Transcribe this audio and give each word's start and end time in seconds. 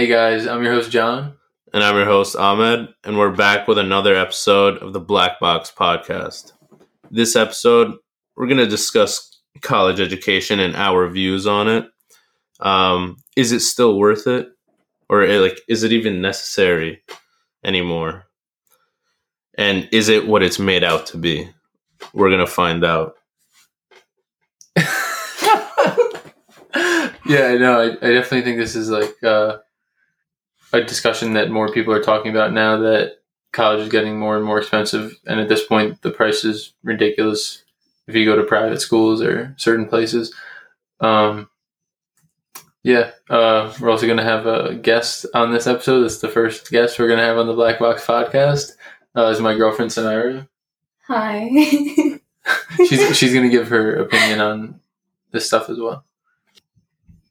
Hey 0.00 0.06
guys, 0.06 0.46
I'm 0.46 0.62
your 0.62 0.72
host 0.72 0.90
John. 0.90 1.34
And 1.74 1.84
I'm 1.84 1.94
your 1.94 2.06
host 2.06 2.34
Ahmed, 2.34 2.88
and 3.04 3.18
we're 3.18 3.36
back 3.36 3.68
with 3.68 3.76
another 3.76 4.14
episode 4.14 4.78
of 4.78 4.94
the 4.94 4.98
Black 4.98 5.38
Box 5.38 5.70
Podcast. 5.70 6.52
This 7.10 7.36
episode, 7.36 7.98
we're 8.34 8.46
going 8.46 8.56
to 8.56 8.66
discuss 8.66 9.42
college 9.60 10.00
education 10.00 10.58
and 10.58 10.74
our 10.74 11.06
views 11.10 11.46
on 11.46 11.68
it. 11.68 11.84
Um, 12.60 13.18
is 13.36 13.52
it 13.52 13.60
still 13.60 13.98
worth 13.98 14.26
it, 14.26 14.48
or 15.10 15.22
eh, 15.22 15.38
like, 15.38 15.60
is 15.68 15.82
it 15.82 15.92
even 15.92 16.22
necessary 16.22 17.02
anymore? 17.62 18.24
And 19.58 19.86
is 19.92 20.08
it 20.08 20.26
what 20.26 20.42
it's 20.42 20.58
made 20.58 20.82
out 20.82 21.04
to 21.08 21.18
be? 21.18 21.50
We're 22.14 22.30
gonna 22.30 22.46
find 22.46 22.86
out. 22.86 23.16
yeah, 27.26 27.58
no, 27.58 27.82
I, 27.82 27.88
I 27.90 28.12
definitely 28.14 28.40
think 28.40 28.56
this 28.56 28.74
is 28.74 28.88
like 28.88 29.22
uh, 29.22 29.58
a 30.72 30.82
discussion 30.82 31.34
that 31.34 31.50
more 31.50 31.72
people 31.72 31.92
are 31.92 32.02
talking 32.02 32.30
about 32.30 32.52
now 32.52 32.78
that 32.78 33.18
college 33.52 33.80
is 33.80 33.88
getting 33.88 34.18
more 34.18 34.36
and 34.36 34.44
more 34.44 34.58
expensive, 34.58 35.18
and 35.26 35.40
at 35.40 35.48
this 35.48 35.64
point, 35.64 36.02
the 36.02 36.10
price 36.10 36.44
is 36.44 36.72
ridiculous 36.82 37.64
if 38.06 38.14
you 38.14 38.24
go 38.24 38.36
to 38.36 38.42
private 38.42 38.80
schools 38.80 39.22
or 39.22 39.54
certain 39.56 39.86
places. 39.86 40.34
Um, 41.00 41.48
yeah, 42.82 43.10
uh, 43.28 43.72
we're 43.80 43.90
also 43.90 44.06
going 44.06 44.18
to 44.18 44.24
have 44.24 44.46
a 44.46 44.74
guest 44.74 45.26
on 45.34 45.52
this 45.52 45.66
episode. 45.66 46.02
This 46.02 46.14
is 46.14 46.20
the 46.20 46.28
first 46.28 46.70
guest 46.70 46.98
we're 46.98 47.08
going 47.08 47.18
to 47.18 47.24
have 47.24 47.38
on 47.38 47.46
the 47.46 47.52
Black 47.52 47.78
Box 47.78 48.06
podcast. 48.06 48.72
Uh, 49.14 49.26
is 49.26 49.40
my 49.40 49.54
girlfriend 49.54 49.90
Sanira. 49.90 50.48
Hi. 51.06 51.48
she's 52.86 53.16
she's 53.16 53.34
going 53.34 53.44
to 53.44 53.50
give 53.50 53.68
her 53.68 53.96
opinion 53.96 54.40
on 54.40 54.80
this 55.32 55.46
stuff 55.46 55.68
as 55.68 55.78
well. 55.78 56.04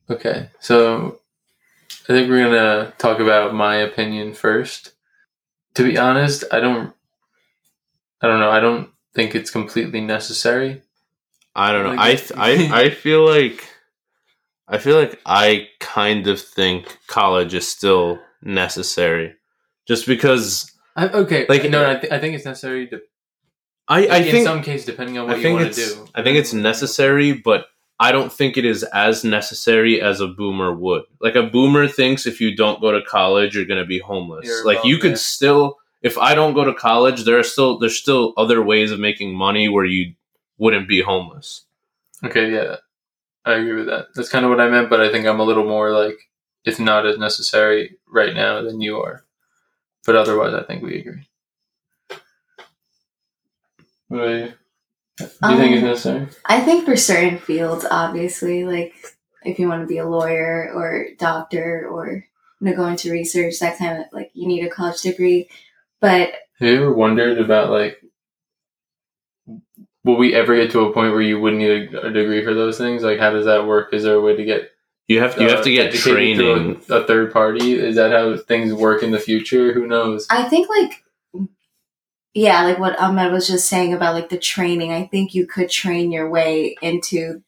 Okay, 0.10 0.50
so 0.60 1.20
I 2.10 2.14
think 2.14 2.30
we're 2.30 2.44
going 2.44 2.54
to 2.54 2.94
talk 2.98 3.20
about 3.20 3.54
my 3.54 3.76
opinion 3.76 4.34
first. 4.34 4.94
To 5.76 5.84
be 5.84 5.96
honest, 5.96 6.44
I 6.52 6.60
don't. 6.60 6.94
I 8.22 8.28
don't 8.28 8.40
know. 8.40 8.50
I 8.50 8.60
don't 8.60 8.90
think 9.14 9.36
it's 9.36 9.52
completely 9.52 10.02
necessary. 10.02 10.82
I 11.56 11.72
don't 11.72 11.96
know. 11.96 12.02
I 12.02 12.16
th- 12.16 12.32
I 12.36 12.86
I 12.86 12.90
feel 12.90 13.24
like 13.24 13.70
I 14.68 14.80
feel 14.80 14.98
like 14.98 15.22
I 15.26 15.68
kind 15.80 16.28
of 16.28 16.42
think 16.42 16.98
college 17.08 17.54
is 17.54 17.68
still 17.68 18.20
necessary, 18.42 19.36
just 19.88 20.08
because. 20.08 20.72
I, 20.96 21.10
okay, 21.10 21.46
like 21.48 21.70
no, 21.70 21.90
I, 21.90 21.96
th- 21.96 22.12
I 22.12 22.20
think 22.20 22.36
it's 22.36 22.46
necessary 22.46 22.88
to. 22.88 23.02
I, 23.88 24.08
I 24.08 24.18
in 24.18 24.32
think 24.32 24.46
some 24.46 24.64
case, 24.64 24.84
depending 24.84 25.18
on 25.20 25.28
what 25.28 25.38
I 25.38 25.40
you 25.40 25.54
want 25.54 25.74
to 25.74 25.74
do. 25.74 26.08
I 26.16 26.24
think 26.24 26.38
it's 26.38 26.54
necessary, 26.54 27.34
but 27.34 27.68
I 28.00 28.14
don't 28.14 28.32
think 28.32 28.58
it 28.58 28.64
is 28.64 28.84
as 28.84 29.24
necessary 29.26 30.02
as 30.02 30.22
a 30.22 30.28
boomer 30.28 30.74
would. 30.74 31.04
Like 31.20 31.36
a 31.36 31.44
boomer 31.44 31.88
thinks 31.88 32.26
if 32.26 32.40
you 32.40 32.56
don't 32.56 32.80
go 32.80 32.92
to 32.92 33.02
college, 33.02 33.56
you're 33.56 33.66
going 33.66 33.82
to 33.82 33.86
be 33.86 34.00
homeless. 34.00 34.46
You're 34.48 34.66
like 34.66 34.86
you 34.86 34.98
could 34.98 35.18
still, 35.18 35.78
if 36.02 36.18
I 36.18 36.34
don't 36.34 36.54
go 36.54 36.64
to 36.64 36.74
college, 36.74 37.26
there 37.26 37.38
are 37.38 37.44
still 37.44 37.78
there's 37.78 38.00
still 38.00 38.34
other 38.38 38.62
ways 38.64 38.92
of 38.92 39.00
making 39.00 39.36
money 39.36 39.68
where 39.68 39.86
you 39.86 40.14
wouldn't 40.58 40.88
be 40.88 41.02
homeless. 41.02 41.66
Okay, 42.24 42.54
yeah, 42.54 42.78
I 43.46 43.54
agree 43.54 43.74
with 43.74 43.88
that. 43.88 44.08
That's 44.16 44.30
kind 44.30 44.46
of 44.46 44.52
what 44.52 44.62
I 44.62 44.70
meant, 44.70 44.90
but 44.90 45.02
I 45.02 45.12
think 45.12 45.26
I'm 45.26 45.40
a 45.40 45.46
little 45.46 45.66
more 45.66 45.92
like 45.92 46.18
it's 46.64 46.80
not 46.80 47.06
as 47.06 47.18
necessary 47.18 47.98
right 48.08 48.34
now 48.34 48.62
than 48.62 48.80
you 48.82 49.00
are. 49.00 49.26
But 50.06 50.16
otherwise, 50.16 50.54
I 50.54 50.64
think 50.64 50.84
we 50.84 51.00
agree. 51.00 51.28
What 54.08 54.54
about 55.22 55.52
you? 55.52 55.58
Do 55.58 55.64
you 55.64 55.70
think 55.70 55.74
it's 55.76 55.84
Um, 55.84 55.90
necessary? 55.90 56.28
I 56.46 56.62
think 56.62 56.86
for 56.86 56.96
certain 56.96 57.38
fields, 57.40 57.86
obviously, 57.90 58.64
like 58.66 58.94
if 59.44 59.60
you 59.60 59.68
want 59.68 59.82
to 59.84 59.88
be 59.88 59.98
a 59.98 60.08
lawyer 60.08 60.72
or 60.74 61.08
doctor 61.18 61.88
or 61.90 62.26
you 62.62 62.70
know, 62.70 62.76
go 62.76 62.86
into 62.88 63.12
research, 63.12 63.60
that 63.60 63.78
kind 63.78 64.00
of 64.00 64.06
like 64.12 64.32
you 64.34 64.48
need 64.48 64.66
a 64.66 64.70
college 64.70 65.02
degree. 65.02 65.50
But 66.02 66.32
Have 66.60 66.68
you 66.70 66.76
ever 66.76 66.94
wondered 66.94 67.40
about 67.40 67.70
like, 67.70 68.02
will 70.04 70.18
we 70.18 70.34
ever 70.36 70.56
get 70.56 70.72
to 70.72 70.82
a 70.82 70.94
point 70.94 71.12
where 71.14 71.22
you 71.22 71.40
wouldn't 71.40 71.62
need 71.62 71.94
a, 71.94 72.08
a 72.08 72.12
degree 72.12 72.44
for 72.44 72.54
those 72.54 72.78
things? 72.78 73.04
Like, 73.04 73.20
how 73.20 73.32
does 73.32 73.46
that 73.46 73.66
work? 73.66 73.94
Is 73.94 74.04
there 74.04 74.16
a 74.16 74.22
way 74.22 74.36
to 74.36 74.44
get 74.46 74.72
You 75.08 75.20
have 75.22 75.40
you 75.40 75.50
have 75.50 75.60
uh, 75.60 75.64
to 75.64 75.72
get 75.72 75.88
educated 75.88 76.38
training. 76.38 76.82
a, 76.90 76.96
a 76.96 77.08
third 77.08 77.32
party? 77.34 77.74
Is 77.74 77.96
that 77.96 78.12
how 78.12 78.38
things 78.38 78.74
work 78.74 79.04
in 79.04 79.12
the 79.12 79.20
future? 79.20 79.74
Who 79.74 79.88
knows? 79.88 80.28
I 80.30 80.48
think 80.50 80.70
like 80.70 81.04
yeah, 82.34 82.64
like 82.64 82.80
what 82.80 83.00
Ahmed 83.00 83.32
was 83.32 83.48
just 83.48 83.68
saying 83.68 83.94
about 83.94 84.14
like 84.14 84.30
the 84.30 84.38
training. 84.38 84.92
I 84.92 85.08
think 85.08 85.34
you 85.34 85.48
could 85.48 85.70
train 85.70 86.12
your 86.12 86.30
way 86.30 86.76
into 86.82 87.44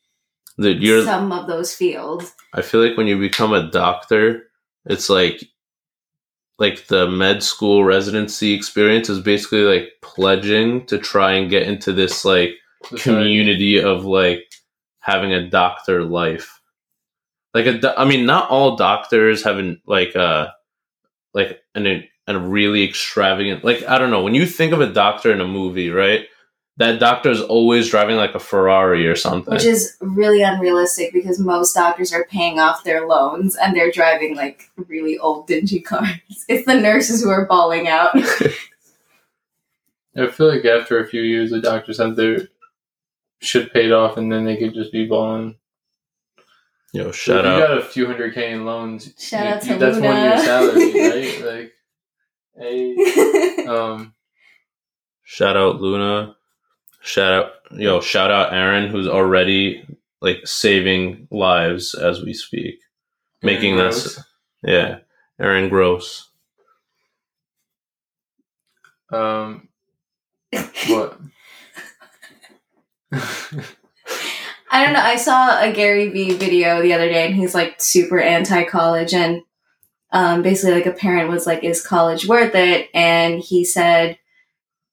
That 0.58 0.82
you're 0.82 1.04
some 1.06 1.32
of 1.32 1.48
those 1.48 1.74
fields. 1.74 2.34
I 2.54 2.62
feel 2.62 2.86
like 2.86 2.98
when 2.98 3.08
you 3.08 3.20
become 3.20 3.54
a 3.54 3.70
doctor, 3.70 4.44
it's 4.86 5.10
like 5.10 5.44
like 6.58 6.88
the 6.88 7.08
med 7.08 7.42
school 7.44 7.84
residency 7.84 8.54
experience 8.54 9.10
is 9.10 9.20
basically 9.20 9.64
like 9.64 9.90
pledging 10.02 10.86
to 10.88 10.98
try 10.98 11.34
and 11.34 11.50
get 11.50 11.64
into 11.64 11.94
this 11.94 12.26
like 12.26 12.52
community 12.98 13.82
of 13.82 14.06
like 14.06 14.44
having 15.00 15.34
a 15.34 15.50
doctor 15.50 16.04
life. 16.04 16.60
Like 17.54 17.66
a, 17.66 17.78
do- 17.80 17.94
I 17.98 18.06
mean, 18.06 18.26
not 18.26 18.50
all 18.50 18.76
doctors 18.76 19.44
have 19.44 19.58
an 19.58 19.82
like 19.86 20.16
uh 20.16 20.48
like 21.34 21.62
an 21.76 22.04
a 22.28 22.38
really 22.40 22.84
extravagant 22.84 23.64
like 23.64 23.84
I 23.88 23.98
don't 23.98 24.12
know 24.12 24.22
when 24.24 24.36
you 24.36 24.46
think 24.46 24.74
of 24.74 24.82
a 24.82 24.92
doctor 24.92 25.32
in 25.32 25.42
a 25.42 25.48
movie, 25.48 25.90
right? 25.90 26.28
That 26.78 27.00
doctor 27.00 27.30
is 27.30 27.42
always 27.42 27.90
driving 27.90 28.16
like 28.16 28.34
a 28.34 28.40
Ferrari 28.40 29.06
or 29.06 29.16
something. 29.16 29.54
Which 29.54 29.66
is 29.66 29.98
really 30.00 30.42
unrealistic 30.42 31.12
because 31.14 31.38
most 31.38 31.74
doctors 31.74 32.14
are 32.14 32.24
paying 32.26 32.60
off 32.60 32.84
their 32.84 33.06
loans 33.08 33.56
and 33.56 33.76
they're 33.76 33.92
driving 33.92 34.36
like 34.36 34.72
really 34.88 35.18
old 35.20 35.48
dingy 35.48 35.80
cars. 35.82 36.08
It's 36.48 36.66
the 36.66 36.76
nurses 36.80 37.22
who 37.22 37.30
are 37.30 37.46
balling 37.46 37.88
out. 37.88 38.12
I 40.18 40.28
feel 40.28 40.48
like 40.50 40.66
after 40.66 41.00
a 41.00 41.08
few 41.08 41.22
years, 41.22 41.52
the 41.52 41.62
doctors 41.62 41.98
have 42.00 42.16
their 42.16 42.48
shit 43.40 43.72
paid 43.74 43.92
off, 43.92 44.18
and 44.18 44.32
then 44.32 44.44
they 44.46 44.58
could 44.58 44.74
just 44.74 44.92
be 44.92 45.06
balling. 45.06 45.56
Yo, 46.94 47.10
If 47.10 47.16
shout 47.16 47.46
you 47.46 47.52
got 47.66 47.78
a 47.78 47.82
few 47.82 48.06
hundred 48.06 48.34
k 48.34 48.52
in 48.52 48.66
loans. 48.66 49.14
Shout 49.18 49.46
you- 49.46 49.52
out 49.54 49.66
you- 49.66 49.74
to 49.74 49.80
that's 49.80 50.00
one 50.00 50.18
of 50.18 50.44
your 50.44 50.74
Luna. 50.74 51.10
right? 51.16 51.46
Like, 51.62 51.74
hey, 52.58 53.66
um, 53.68 54.14
Shout 55.32 55.56
out 55.56 55.80
Luna. 55.80 56.36
Shout 57.02 57.32
out 57.32 57.52
yo, 57.72 58.02
shout 58.02 58.32
out 58.32 58.52
Aaron 58.52 58.90
who's 58.90 59.08
already 59.08 59.82
like 60.20 60.46
saving 60.46 61.30
lives 61.32 61.94
as 61.94 62.22
we 62.22 62.34
speak. 62.34 62.82
Making 63.42 63.80
Aaron 63.80 63.92
this 63.92 64.20
yeah. 64.62 64.98
Aaron 65.40 65.70
Gross. 65.70 66.30
Um, 69.14 69.70
what? 70.88 71.18
I 73.14 74.84
don't 74.84 74.92
know. 74.92 75.00
I 75.00 75.16
saw 75.16 75.62
a 75.62 75.72
Gary 75.72 76.10
Vee 76.10 76.36
video 76.36 76.82
the 76.82 76.92
other 76.92 77.08
day 77.08 77.26
and 77.26 77.36
he's 77.36 77.56
like 77.56 77.80
super 77.80 78.20
anti 78.20 78.66
college 78.66 79.14
and 79.14 79.44
um, 80.12 80.42
basically 80.42 80.76
like 80.76 80.86
a 80.86 80.92
parent 80.92 81.30
was 81.30 81.46
like, 81.46 81.64
Is 81.64 81.86
college 81.86 82.28
worth 82.28 82.56
it? 82.56 82.90
And 82.94 83.40
he 83.40 83.64
said 83.64 84.18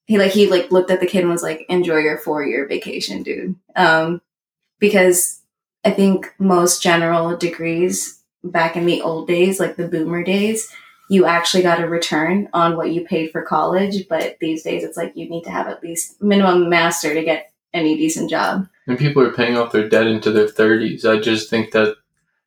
he 0.07 0.19
like 0.19 0.33
he 0.33 0.49
like 0.49 0.71
looked 0.71 0.91
at 0.91 1.01
the 1.01 1.07
kid 1.07 1.21
and 1.21 1.31
was 1.31 1.43
like, 1.43 1.67
Enjoy 1.69 1.97
your 1.99 2.19
four 2.19 2.45
year 2.45 2.67
vacation, 2.67 3.23
dude. 3.23 3.57
Um, 3.77 4.21
because 4.79 5.41
I 5.85 5.91
think 5.91 6.33
most 6.39 6.83
general 6.83 7.37
degrees 7.37 8.23
back 8.45 8.77
in 8.77 8.87
the 8.87 9.03
old 9.03 9.27
days, 9.27 9.59
like 9.59 9.77
the 9.77 9.89
boomer 9.89 10.23
days, 10.23 10.71
you 11.11 11.25
actually 11.27 11.63
got 11.63 11.83
a 11.83 11.89
return 11.89 12.49
on 12.53 12.77
what 12.77 12.93
you 12.93 13.05
paid 13.05 13.33
for 13.33 13.43
college. 13.43 14.07
But 14.09 14.39
these 14.41 14.63
days 14.63 14.85
it's 14.85 14.97
like 14.97 15.17
you 15.17 15.29
need 15.29 15.45
to 15.45 15.51
have 15.51 15.67
at 15.67 15.83
least 15.83 16.23
minimum 16.23 16.69
master 16.69 17.13
to 17.15 17.23
get 17.25 17.53
any 17.75 17.97
decent 17.97 18.31
job. 18.31 18.67
and 18.87 18.99
people 18.99 19.23
are 19.23 19.33
paying 19.33 19.59
off 19.59 19.73
their 19.73 19.89
debt 19.89 20.07
into 20.07 20.31
their 20.31 20.49
thirties. 20.49 21.05
I 21.05 21.19
just 21.19 21.51
think 21.51 21.73
that 21.73 21.97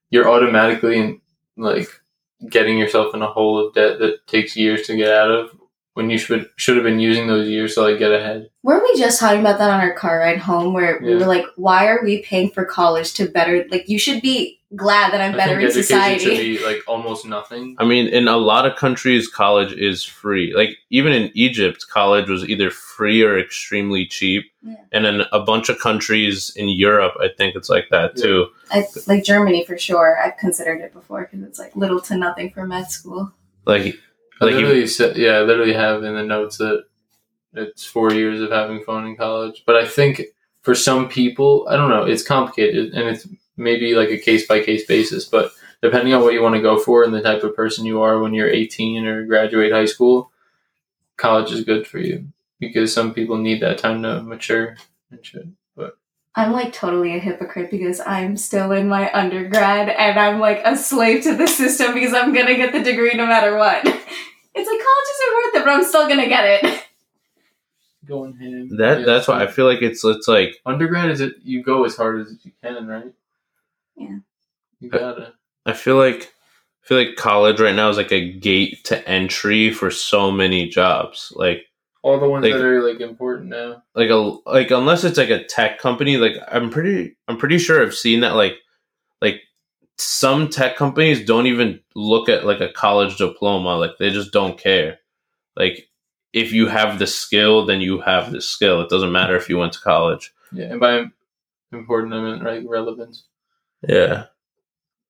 you're 0.10 0.30
automatically 0.30 0.98
in, 0.98 1.22
like 1.58 2.01
getting 2.50 2.78
yourself 2.78 3.14
in 3.14 3.22
a 3.22 3.28
hole 3.28 3.58
of 3.60 3.74
debt 3.74 4.00
that 4.00 4.26
takes 4.28 4.56
years 4.56 4.88
to 4.88 4.96
get 4.96 5.10
out 5.10 5.32
of 5.32 5.52
when 5.94 6.10
you 6.10 6.18
should 6.18 6.50
should 6.56 6.76
have 6.78 6.86
been 6.86 7.00
using 7.00 7.28
those 7.28 7.48
years 7.48 7.76
to 7.76 7.82
like 7.82 8.00
get 8.00 8.12
ahead. 8.12 8.50
Weren't 8.64 8.84
we 8.84 8.98
just 9.00 9.20
talking 9.20 9.42
about 9.42 9.58
that 9.60 9.70
on 9.70 9.82
our 9.82 9.94
car 9.94 10.20
ride 10.20 10.38
home 10.40 10.74
where 10.74 11.00
we 11.02 11.14
were 11.16 11.26
like, 11.26 11.46
why 11.56 11.88
are 11.88 12.02
we 12.04 12.22
paying 12.22 12.50
for 12.50 12.64
college 12.66 13.14
to 13.16 13.28
better, 13.28 13.66
like, 13.70 13.90
you 13.90 14.00
should 14.00 14.22
be 14.22 14.60
glad 14.76 15.12
that 15.12 15.20
I'm 15.20 15.34
I 15.34 15.38
better 15.38 15.56
think 15.60 15.64
in 15.64 15.78
education 15.80 15.84
society. 15.84 16.24
should 16.24 16.38
be 16.60 16.66
like 16.66 16.82
almost 16.88 17.26
nothing. 17.26 17.76
I 17.78 17.84
mean, 17.84 18.08
in 18.08 18.30
a 18.30 18.38
lot 18.38 18.66
of 18.66 18.78
countries 18.78 19.28
college 19.28 19.74
is 19.74 20.06
free. 20.06 20.54
Like 20.56 20.78
even 20.90 21.12
in 21.12 21.30
Egypt, 21.34 21.88
college 21.90 22.30
was 22.30 22.48
either 22.48 22.70
free 22.72 23.22
or 23.22 23.38
extremely 23.38 24.06
cheap. 24.06 24.46
Yeah. 24.64 24.76
And 24.94 25.06
in 25.06 25.24
a 25.34 25.42
bunch 25.42 25.68
of 25.68 25.78
countries 25.80 26.54
in 26.56 26.70
Europe, 26.70 27.16
I 27.20 27.28
think 27.38 27.56
it's 27.58 27.68
like 27.70 27.88
that 27.92 28.14
Yeah. 28.16 28.24
too. 28.24 28.48
I, 28.72 28.86
like 29.08 29.26
Germany 29.26 29.66
for 29.66 29.78
sure. 29.78 30.18
I've 30.24 30.38
considered 30.38 30.80
it 30.80 30.94
before 30.94 31.28
because 31.30 31.46
it's 31.46 31.60
like 31.60 31.76
little 31.76 32.00
to 32.04 32.16
nothing 32.16 32.52
for 32.52 32.66
med 32.66 32.90
school. 32.90 33.34
Like 33.66 33.98
I 34.42 34.46
Like 34.46 34.56
you- 34.56 34.62
literally 34.62 34.88
said, 34.88 35.18
yeah, 35.18 35.34
I 35.38 35.42
literally 35.44 35.74
have 35.74 36.04
in 36.04 36.16
the 36.16 36.24
notes 36.24 36.58
that 36.58 36.86
it's 37.54 37.86
four 37.86 38.12
years 38.14 38.42
of 38.42 38.50
having 38.52 38.84
fun 38.84 39.06
in 39.06 39.16
college. 39.16 39.64
But 39.66 39.76
I 39.76 39.86
think 39.86 40.24
for 40.64 40.74
some 40.74 41.08
people, 41.08 41.68
I 41.70 41.76
don't 41.78 41.90
know, 41.90 42.06
it's 42.06 42.24
complicated 42.24 42.94
and 42.94 43.08
it's 43.10 43.28
maybe 43.58 43.94
like 43.94 44.10
a 44.10 44.18
case 44.18 44.48
by 44.48 44.62
case 44.64 44.86
basis. 44.86 45.26
But 45.26 45.52
depending 45.82 46.14
on 46.14 46.24
what 46.24 46.34
you 46.34 46.42
want 46.42 46.56
to 46.56 46.62
go 46.62 46.80
for 46.80 47.04
and 47.04 47.14
the 47.14 47.22
type 47.22 47.44
of 47.44 47.56
person 47.56 47.86
you 47.86 48.02
are 48.02 48.20
when 48.20 48.34
you're 48.34 48.50
18 48.50 49.06
or 49.06 49.26
graduate 49.26 49.72
high 49.72 49.86
school, 49.86 50.32
college 51.18 51.52
is 51.52 51.64
good 51.64 51.86
for 51.86 52.00
you 52.00 52.26
because 52.60 52.94
some 52.94 53.14
people 53.14 53.38
need 53.38 53.62
that 53.62 53.78
time 53.78 54.02
to 54.04 54.22
mature 54.24 54.76
and 55.12 55.24
shit. 55.26 55.48
But 55.76 55.98
I'm 56.36 56.52
like 56.52 56.72
totally 56.74 57.16
a 57.16 57.20
hypocrite 57.20 57.70
because 57.70 58.00
I'm 58.00 58.38
still 58.38 58.72
in 58.72 58.88
my 58.88 59.12
undergrad 59.14 59.90
and 59.90 60.18
I'm 60.20 60.40
like 60.40 60.62
a 60.64 60.78
slave 60.78 61.24
to 61.24 61.36
the 61.36 61.48
system 61.48 61.94
because 61.94 62.14
I'm 62.14 62.34
gonna 62.34 62.56
get 62.56 62.72
the 62.72 62.82
degree 62.82 63.14
no 63.14 63.28
matter 63.28 63.56
what. 63.58 63.86
It's 64.54 64.68
like 64.70 64.80
college 64.80 65.10
isn't 65.14 65.36
worth 65.36 65.56
it, 65.56 65.66
but 65.66 65.74
I'm 65.74 65.84
still 65.84 66.08
gonna 66.08 66.28
get 66.28 66.64
it. 66.64 66.84
going 68.08 68.34
ham. 68.38 68.70
That 68.78 69.00
Yeah, 69.00 69.06
that's 69.06 69.28
why 69.28 69.44
I 69.44 69.48
feel 69.48 69.66
like 69.66 69.82
it's 69.82 70.04
it's 70.04 70.28
like 70.28 70.56
undergrad 70.66 71.10
is 71.12 71.22
it 71.22 71.36
you 71.44 71.64
go 71.64 71.86
as 71.86 71.96
hard 71.96 72.22
as 72.22 72.36
you 72.44 72.52
can, 72.64 72.88
right? 72.88 73.14
Yeah. 73.96 74.18
You 74.80 74.90
gotta. 74.90 75.34
I 75.66 75.74
feel 75.74 75.96
like 75.98 76.34
I 76.84 76.88
feel 76.88 76.98
like 76.98 77.16
college 77.16 77.60
right 77.60 77.76
now 77.76 77.90
is 77.90 77.98
like 77.98 78.12
a 78.12 78.32
gate 78.32 78.84
to 78.86 79.08
entry 79.08 79.72
for 79.72 79.92
so 79.92 80.32
many 80.32 80.68
jobs. 80.68 81.32
Like 81.36 81.66
All 82.02 82.20
the 82.20 82.28
ones 82.28 82.44
Like- 82.44 82.54
that 82.54 82.62
are 82.66 82.82
like 82.82 83.00
important 83.02 83.50
now. 83.50 83.84
like 83.96 84.10
a 84.10 84.16
like 84.46 84.72
unless 84.72 85.04
it's 85.04 85.18
like 85.20 85.30
a 85.30 85.44
tech 85.44 85.78
company, 85.80 86.18
like 86.18 86.36
I'm 86.52 86.70
pretty 86.72 87.16
I'm 87.28 87.38
pretty 87.38 87.60
sure 87.60 87.82
I've 87.82 87.94
seen 87.96 88.22
that 88.22 88.36
like 88.36 88.56
like 89.22 89.42
some 89.98 90.50
tech 90.50 90.76
companies 90.76 91.26
don't 91.26 91.48
even 91.48 91.80
look 91.96 92.30
at 92.30 92.46
like 92.46 92.62
a 92.62 92.72
college 92.72 93.18
diploma. 93.18 93.76
Like 93.78 93.98
they 94.00 94.10
just 94.10 94.32
don't 94.32 94.58
care. 94.58 95.00
Like 95.56 95.90
if 96.34 96.52
you 96.52 96.68
have 96.68 97.00
the 97.00 97.08
skill, 97.08 97.66
then 97.66 97.82
you 97.82 98.02
have 98.02 98.32
the 98.32 98.42
skill. 98.42 98.82
It 98.82 98.90
doesn't 98.90 99.12
matter 99.12 99.36
if 99.36 99.50
you 99.50 99.58
went 99.58 99.74
to 99.74 99.82
college. 99.82 100.34
Yeah, 100.52 100.66
and 100.66 100.80
by 100.80 101.06
important 101.72 102.14
I 102.14 102.22
meant 102.22 102.44
like 102.44 102.64
relevance. 102.68 103.26
Yeah. 103.88 104.26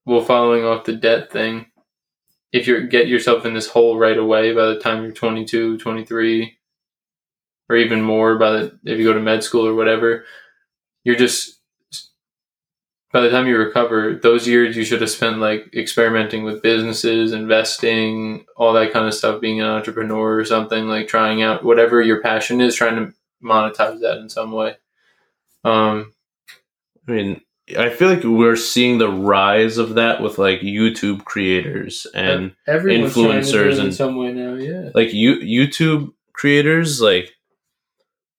Well, 0.05 0.21
following 0.21 0.65
off 0.65 0.85
the 0.85 0.95
debt 0.95 1.31
thing, 1.31 1.67
if 2.51 2.67
you 2.67 2.87
get 2.87 3.07
yourself 3.07 3.45
in 3.45 3.53
this 3.53 3.67
hole 3.67 3.97
right 3.97 4.17
away 4.17 4.53
by 4.53 4.65
the 4.65 4.79
time 4.79 5.03
you're 5.03 5.13
22, 5.13 5.77
23, 5.77 6.57
or 7.69 7.75
even 7.77 8.01
more 8.01 8.37
by 8.37 8.51
the 8.51 8.79
if 8.83 8.97
you 8.97 9.05
go 9.05 9.13
to 9.13 9.19
med 9.19 9.43
school 9.43 9.65
or 9.65 9.75
whatever, 9.75 10.25
you're 11.03 11.15
just 11.15 11.60
by 13.11 13.21
the 13.21 13.29
time 13.29 13.47
you 13.47 13.57
recover, 13.57 14.15
those 14.15 14.47
years 14.47 14.75
you 14.75 14.85
should 14.85 15.01
have 15.01 15.09
spent 15.09 15.39
like 15.39 15.73
experimenting 15.73 16.43
with 16.43 16.61
businesses, 16.61 17.33
investing, 17.33 18.45
all 18.55 18.73
that 18.73 18.93
kind 18.93 19.05
of 19.05 19.13
stuff, 19.13 19.41
being 19.41 19.59
an 19.59 19.67
entrepreneur 19.67 20.39
or 20.39 20.45
something, 20.45 20.87
like 20.87 21.07
trying 21.07 21.41
out 21.41 21.63
whatever 21.63 22.01
your 22.01 22.21
passion 22.21 22.61
is, 22.61 22.75
trying 22.75 22.95
to 22.95 23.13
monetize 23.43 23.99
that 23.99 24.19
in 24.19 24.29
some 24.29 24.51
way. 24.51 24.75
Um, 25.63 26.13
I 27.07 27.11
mean, 27.11 27.41
I 27.77 27.89
feel 27.89 28.09
like 28.09 28.23
we're 28.23 28.55
seeing 28.55 28.97
the 28.97 29.09
rise 29.11 29.77
of 29.77 29.95
that 29.95 30.21
with 30.21 30.37
like 30.37 30.61
YouTube 30.61 31.25
creators 31.25 32.07
and 32.13 32.53
everyone's 32.67 33.13
trying 33.13 33.25
to 33.25 33.31
do 33.31 33.39
influencers 33.39 33.73
in 33.73 33.85
and- 33.85 33.95
some 33.95 34.15
way 34.15 34.31
now, 34.31 34.53
yeah. 34.55 34.89
like 34.93 35.13
you 35.13 35.37
YouTube 35.37 36.13
creators 36.33 37.01
like 37.01 37.31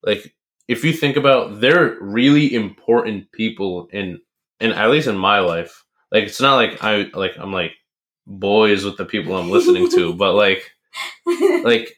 like 0.03 0.35
if 0.67 0.85
you 0.85 0.93
think 0.93 1.17
about 1.17 1.61
they're 1.61 1.97
really 2.01 2.53
important 2.55 3.31
people 3.33 3.89
in 3.93 4.21
in 4.63 4.73
at 4.73 4.91
least 4.91 5.09
in 5.09 5.17
my 5.17 5.41
life 5.41 5.85
like 6.11 6.25
it's 6.25 6.41
not 6.41 6.57
like 6.57 6.83
I 6.83 7.11
like 7.15 7.39
I'm 7.39 7.53
like 7.53 7.73
boys 8.27 8.85
with 8.85 8.97
the 8.97 9.05
people 9.05 9.37
I'm 9.37 9.51
listening 9.51 9.91
to 9.91 10.15
but 10.23 10.35
like 10.35 10.71
like 11.65 11.97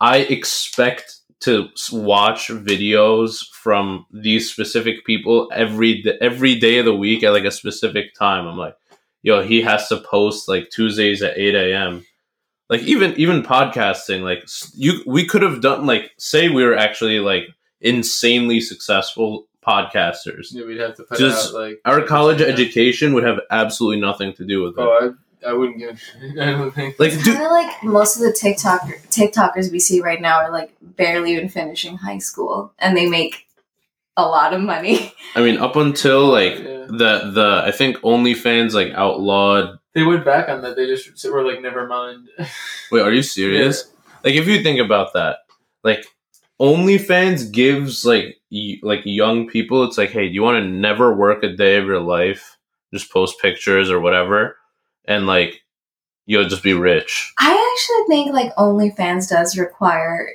I 0.00 0.18
expect 0.18 1.16
to 1.40 1.68
watch 1.92 2.48
videos 2.48 3.46
from 3.52 4.06
these 4.10 4.50
specific 4.50 5.04
people 5.04 5.50
every 5.52 6.04
every 6.20 6.54
day 6.54 6.78
of 6.78 6.86
the 6.86 6.94
week 6.94 7.22
at 7.22 7.32
like 7.32 7.44
a 7.44 7.50
specific 7.50 8.14
time. 8.14 8.46
I'm 8.46 8.56
like, 8.56 8.76
yo, 9.22 9.42
he 9.42 9.62
has 9.62 9.88
to 9.88 9.98
post 9.98 10.48
like 10.48 10.70
Tuesdays 10.70 11.22
at 11.22 11.38
eight 11.38 11.54
a.m. 11.54 12.04
Like 12.68 12.82
even 12.82 13.12
even 13.14 13.42
podcasting, 13.42 14.22
like 14.22 14.48
you, 14.74 15.02
we 15.06 15.26
could 15.26 15.42
have 15.42 15.60
done 15.60 15.86
like 15.86 16.12
say 16.18 16.48
we 16.48 16.64
were 16.64 16.76
actually 16.76 17.20
like 17.20 17.44
insanely 17.80 18.60
successful 18.60 19.46
podcasters. 19.66 20.48
Yeah, 20.52 20.64
we'd 20.64 20.78
have 20.80 20.96
to 20.96 21.02
put 21.04 21.18
Just 21.18 21.54
out 21.54 21.60
like 21.60 21.80
Our 21.84 22.02
college 22.02 22.40
Yeah. 22.40 22.46
education 22.46 23.14
would 23.14 23.24
have 23.24 23.40
absolutely 23.50 24.00
nothing 24.00 24.32
to 24.34 24.44
do 24.44 24.62
with 24.62 24.78
it. 24.78 24.80
Oh, 24.80 25.14
I, 25.44 25.50
I 25.50 25.52
wouldn't 25.52 25.78
give. 25.78 26.00
I 26.40 26.52
don't 26.52 26.70
think. 26.74 26.98
Like, 26.98 27.12
It's 27.12 27.22
dude, 27.24 27.34
kind 27.34 27.46
of 27.46 27.52
like 27.52 27.82
most 27.84 28.16
of 28.16 28.22
the 28.22 28.32
TikTok 28.32 28.82
TikTokers 29.10 29.70
we 29.72 29.78
see 29.78 30.00
right 30.00 30.20
now 30.20 30.38
are 30.38 30.50
like 30.50 30.72
barely 30.80 31.32
even 31.32 31.48
finishing 31.48 31.96
high 31.96 32.18
school, 32.18 32.72
and 32.78 32.96
they 32.96 33.06
make 33.08 33.46
a 34.16 34.22
lot 34.26 34.52
of 34.54 34.60
money. 34.60 35.12
I 35.34 35.42
mean, 35.42 35.58
up 35.58 35.76
until 35.76 36.26
like 36.26 36.54
Yeah. 36.58 36.86
the 36.88 37.30
the 37.34 37.62
I 37.66 37.70
think 37.70 37.98
OnlyFans 37.98 38.72
like 38.72 38.92
outlawed 38.94 39.78
They 39.94 40.04
went 40.04 40.24
back 40.24 40.48
on 40.48 40.62
that. 40.62 40.76
They 40.76 40.86
just 40.86 41.28
were 41.30 41.44
like, 41.46 41.60
never 41.60 41.86
mind. 41.86 42.28
Wait, 42.90 43.02
are 43.02 43.12
you 43.12 43.22
serious? 43.22 43.90
Like, 44.24 44.34
if 44.34 44.46
you 44.48 44.62
think 44.62 44.80
about 44.80 45.12
that, 45.12 45.38
like, 45.84 46.04
OnlyFans 46.60 47.52
gives 47.52 48.04
like 48.04 48.38
y- 48.50 48.78
like 48.82 49.02
young 49.04 49.46
people, 49.48 49.84
it's 49.84 49.98
like, 49.98 50.10
hey, 50.10 50.28
do 50.28 50.34
you 50.34 50.42
want 50.42 50.62
to 50.62 50.68
never 50.68 51.14
work 51.14 51.42
a 51.42 51.54
day 51.54 51.76
of 51.76 51.84
your 51.86 52.00
life, 52.00 52.56
just 52.92 53.10
post 53.12 53.40
pictures 53.40 53.90
or 53.90 54.00
whatever, 54.00 54.56
and 55.06 55.26
like, 55.26 55.62
you'll 56.24 56.48
just 56.48 56.62
be 56.62 56.72
rich. 56.72 57.32
I 57.38 57.52
actually 57.74 58.06
think 58.14 58.32
like 58.34 58.54
OnlyFans 58.56 59.28
does 59.28 59.56
require 59.58 60.28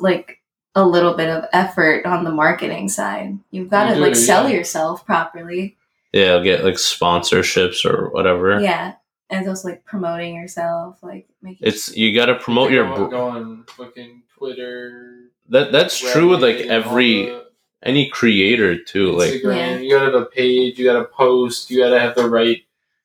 like 0.00 0.40
a 0.74 0.86
little 0.86 1.14
bit 1.14 1.28
of 1.30 1.44
effort 1.52 2.06
on 2.06 2.22
the 2.24 2.30
marketing 2.30 2.88
side. 2.88 3.38
You've 3.50 3.70
got 3.70 3.84
to 3.84 3.90
You 3.90 3.94
do, 3.96 4.00
like 4.02 4.16
sell 4.16 4.48
yeah. 4.48 4.56
yourself 4.56 5.04
properly. 5.04 5.76
Yeah, 6.12 6.32
I'll 6.32 6.44
get 6.44 6.64
like 6.64 6.74
sponsorships 6.74 7.84
or 7.84 8.10
whatever. 8.10 8.60
Yeah, 8.60 8.94
and 9.28 9.40
it's 9.40 9.48
also 9.48 9.68
like 9.70 9.84
promoting 9.84 10.34
yourself, 10.36 11.02
like 11.02 11.26
making. 11.42 11.66
It's 11.66 11.94
you 11.96 12.14
got 12.14 12.26
to 12.26 12.36
promote 12.36 12.70
your. 12.70 12.86
go, 12.86 12.94
br- 13.04 13.10
go 13.10 13.28
on 13.28 13.64
fucking 13.76 14.22
Twitter. 14.38 15.24
That 15.48 15.72
that's 15.72 15.98
true 15.98 16.30
with 16.30 16.42
like 16.42 16.56
every 16.56 17.32
all 17.32 17.42
any 17.82 18.08
creator 18.08 18.82
too. 18.82 19.12
the 19.12 19.12
Like, 19.12 19.42
Yeah. 19.42 19.76
You 19.76 19.90
gotta 19.90 20.06
have 20.06 20.14
a 20.14 20.26
page. 20.26 20.78
You 20.78 20.84
gotta 20.84 21.04
post. 21.04 21.70
You 21.70 21.82
gotta 21.82 22.00
have 22.00 22.14
the 22.14 22.28
right 22.28 22.62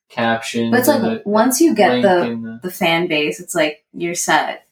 caption. 0.09 0.71
but 0.71 0.79
it's 0.79 0.87
like 0.87 1.25
once 1.25 1.61
you 1.61 1.73
get 1.73 2.01
the 2.01 2.09
the. 2.09 2.59
the 2.63 2.71
fan 2.71 3.07
base, 3.07 3.39
it's 3.39 3.55
like 3.55 3.83
you're 3.93 4.15
set. 4.15 4.65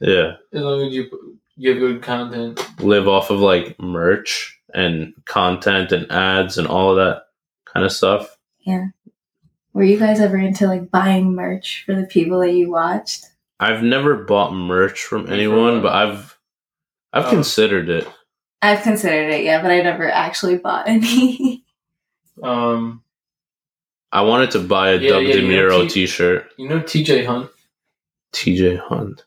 yeah, 0.00 0.36
As 0.52 0.62
long 0.62 0.82
as 0.86 0.94
you 0.94 1.38
give 1.58 1.78
good 1.78 2.02
content. 2.02 2.64
live 2.80 3.08
off 3.08 3.30
of 3.30 3.40
like 3.40 3.78
merch 3.80 4.58
and 4.72 5.12
content 5.26 5.92
and 5.92 6.10
ads 6.10 6.56
and 6.56 6.66
all 6.66 6.90
of 6.90 6.96
that 6.96 7.24
kind 7.66 7.84
of 7.84 7.92
stuff. 7.92 8.36
Yeah. 8.60 8.86
Were 9.72 9.84
you 9.84 9.98
guys 9.98 10.20
ever 10.20 10.36
into 10.36 10.66
like 10.66 10.90
buying 10.90 11.34
merch 11.34 11.84
for 11.84 11.94
the 11.94 12.06
people 12.06 12.40
that 12.40 12.52
you 12.52 12.70
watched? 12.70 13.26
I've 13.58 13.82
never 13.82 14.16
bought 14.16 14.52
merch 14.54 15.02
from 15.04 15.30
anyone, 15.30 15.82
but 15.82 15.92
I've 15.92 16.38
I've 17.12 17.26
Oh. 17.26 17.30
considered 17.30 17.88
it. 17.88 18.08
I've 18.62 18.82
considered 18.82 19.30
it, 19.32 19.44
yeah, 19.44 19.62
but 19.62 19.70
I 19.70 19.80
never 19.82 20.10
actually 20.10 20.58
bought 20.58 20.86
any. 20.88 21.64
Um, 22.42 23.02
I 24.12 24.22
wanted 24.22 24.52
to 24.52 24.60
buy 24.60 24.90
a 24.92 24.96
Yeah, 24.96 25.10
Doug 25.10 25.24
yeah, 25.24 25.34
you 25.34 25.48
know, 25.68 25.82
T- 25.82 25.88
t-shirt. 25.88 26.50
you 26.56 26.68
know 26.70 26.80
T.J. 26.80 27.24
Hunt, 27.24 27.50
TJ 28.32 28.78
Hunt. 28.78 29.24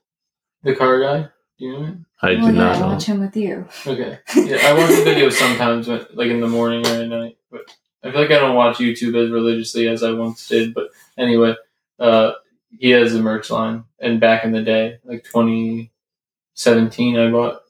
the 0.63 0.73
car 0.75 0.99
guy. 0.99 1.29
Do 1.59 1.65
you 1.65 1.73
know 1.73 1.83
him? 1.83 2.05
I 2.23 2.33
well, 2.33 2.39
do 2.39 2.45
yeah, 2.47 2.51
not 2.53 2.75
I 2.75 2.79
know. 2.79 2.87
watch 2.87 3.03
him 3.05 3.19
with 3.19 3.35
you. 3.37 3.67
Okay. 3.85 4.17
Yeah, 4.35 4.57
I 4.67 4.73
watch 4.73 4.89
the 4.89 5.03
videos 5.05 5.33
sometimes, 5.33 5.87
when, 5.87 6.03
like 6.15 6.29
in 6.29 6.39
the 6.41 6.47
morning 6.47 6.83
or 6.87 6.89
at 7.03 7.07
night. 7.07 7.37
But 7.51 7.61
I 8.03 8.09
feel 8.11 8.21
like 8.21 8.31
I 8.31 8.39
don't 8.39 8.55
watch 8.55 8.77
YouTube 8.77 9.15
as 9.23 9.29
religiously 9.29 9.87
as 9.87 10.01
I 10.01 10.11
once 10.11 10.47
did. 10.47 10.73
But 10.73 10.89
anyway, 11.15 11.53
uh, 11.99 12.31
he 12.79 12.89
has 12.91 13.13
a 13.13 13.21
merch 13.21 13.51
line, 13.51 13.83
and 13.99 14.19
back 14.19 14.43
in 14.43 14.51
the 14.53 14.63
day, 14.63 14.97
like 15.03 15.23
2017, 15.25 17.19
I 17.19 17.29
bought 17.29 17.61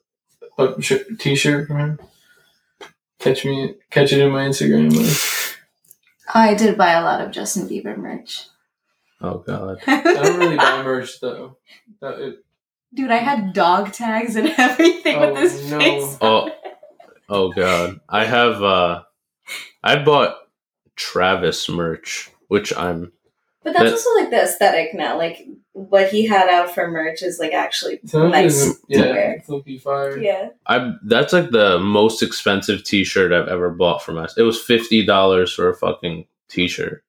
a 0.57 0.81
sh- 0.81 0.93
T-shirt 1.19 1.67
from 1.67 1.77
him. 1.79 1.99
Catch 3.19 3.45
me, 3.45 3.75
catch 3.89 4.11
it 4.11 4.19
in 4.19 4.31
my 4.31 4.47
Instagram. 4.47 4.93
Like, 4.95 5.57
I 6.35 6.53
did 6.55 6.77
buy 6.77 6.91
a 6.93 7.03
lot 7.03 7.21
of 7.21 7.31
Justin 7.31 7.67
Bieber 7.69 7.97
merch. 7.97 8.47
Oh 9.21 9.37
god. 9.39 9.77
I 9.87 10.01
don't 10.03 10.39
really 10.39 10.57
buy 10.57 10.83
merch 10.83 11.19
though. 11.21 11.57
That, 12.01 12.19
it, 12.19 12.35
Dude, 12.93 13.11
I 13.11 13.17
had 13.17 13.53
dog 13.53 13.91
tags 13.93 14.35
and 14.35 14.47
everything 14.57 15.15
Oh, 15.15 15.33
with 15.33 15.41
this 15.41 15.69
no. 15.71 15.79
face. 15.79 16.17
Oh 16.21 16.49
oh 17.29 17.51
god. 17.53 18.01
I 18.09 18.25
have 18.25 18.61
uh 18.61 19.03
I 19.83 20.03
bought 20.03 20.35
Travis 20.95 21.69
merch, 21.69 22.29
which 22.49 22.75
I'm 22.75 23.13
But 23.63 23.73
that's 23.73 23.85
That- 23.85 23.91
also 23.93 24.15
like 24.19 24.29
the 24.29 24.43
aesthetic 24.43 24.93
now. 24.93 25.17
Like 25.17 25.47
what 25.73 26.09
he 26.09 26.27
had 26.27 26.49
out 26.49 26.73
for 26.73 26.87
merch 26.89 27.21
is 27.23 27.39
like 27.39 27.53
actually 27.53 27.99
some 28.05 28.21
of 28.23 28.27
it 28.27 28.31
nice 28.31 28.61
is- 28.61 28.75
to 28.79 28.83
yeah, 28.89 29.01
wear. 29.11 29.43
it's 29.47 29.83
fire. 29.83 30.17
Yeah. 30.17 30.49
I 30.67 30.93
that's 31.03 31.33
like 31.33 31.49
the 31.51 31.79
most 31.79 32.21
expensive 32.21 32.83
t-shirt 32.83 33.31
I've 33.31 33.47
ever 33.47 33.69
bought 33.71 34.03
from 34.03 34.17
us. 34.17 34.37
It 34.37 34.43
was 34.43 34.59
$50 34.63 35.55
for 35.55 35.69
a 35.69 35.75
fucking 35.75 36.25
t-shirt. 36.49 37.03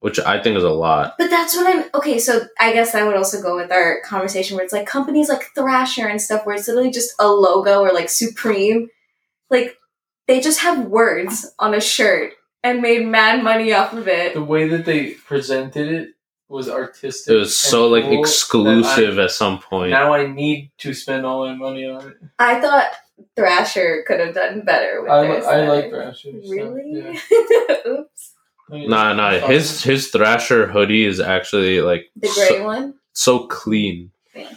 Which 0.00 0.18
I 0.20 0.42
think 0.42 0.58
is 0.58 0.64
a 0.64 0.68
lot. 0.68 1.14
But 1.16 1.30
that's 1.30 1.56
what 1.56 1.66
I'm 1.66 1.84
okay. 1.94 2.18
So 2.18 2.42
I 2.60 2.74
guess 2.74 2.92
that 2.92 3.06
would 3.06 3.16
also 3.16 3.40
go 3.40 3.56
with 3.56 3.72
our 3.72 4.02
conversation 4.04 4.54
where 4.54 4.62
it's 4.64 4.72
like 4.74 4.86
companies 4.86 5.30
like 5.30 5.44
Thrasher 5.54 6.06
and 6.06 6.20
stuff, 6.20 6.44
where 6.44 6.54
it's 6.56 6.68
literally 6.68 6.90
just 6.90 7.14
a 7.18 7.26
logo 7.26 7.80
or 7.80 7.90
like 7.94 8.10
Supreme, 8.10 8.90
like 9.48 9.78
they 10.26 10.40
just 10.42 10.60
have 10.60 10.88
words 10.88 11.50
on 11.58 11.72
a 11.74 11.80
shirt 11.80 12.34
and 12.64 12.80
made 12.82 13.06
mad 13.06 13.44
money 13.44 13.72
off 13.72 13.92
of 13.92 14.08
it. 14.08 14.34
The 14.34 14.42
way 14.42 14.66
that 14.68 14.84
they 14.84 15.10
presented 15.12 15.92
it 15.92 16.08
was 16.48 16.68
artistic. 16.68 17.32
It 17.34 17.38
was 17.38 17.56
so 17.56 17.88
like 17.88 18.04
cool 18.04 18.12
that 18.14 18.18
exclusive 18.20 19.18
at 19.18 19.30
some 19.30 19.58
point. 19.60 19.90
now 19.90 20.12
I 20.12 20.26
need 20.26 20.70
to 20.78 20.94
spend 20.94 21.24
all 21.24 21.46
my 21.46 21.54
money 21.54 21.86
on 21.86 22.08
it. 22.08 22.16
I 22.38 22.60
thought 22.60 22.90
Thrasher 23.36 24.04
could 24.06 24.18
have 24.20 24.34
done 24.34 24.62
better 24.64 25.02
with 25.02 25.10
I, 25.10 25.22
their 25.26 25.48
I 25.48 25.68
like 25.68 25.90
Thrasher. 25.90 26.32
so, 26.42 26.50
Really? 26.50 26.92
yeah. 26.92 27.76
Oops. 27.86 28.32
Nah, 28.70 29.12
nah. 29.12 29.38
His 29.46 29.82
his 29.84 30.08
Thrasher 30.10 30.66
hoodie 30.66 31.04
is 31.04 31.20
actually 31.20 31.80
like 31.82 32.10
The 32.16 32.28
gray 32.34 32.58
so, 32.58 32.64
one? 32.64 32.94
so 33.12 33.46
clean. 33.46 34.10
Yeah. 34.34 34.52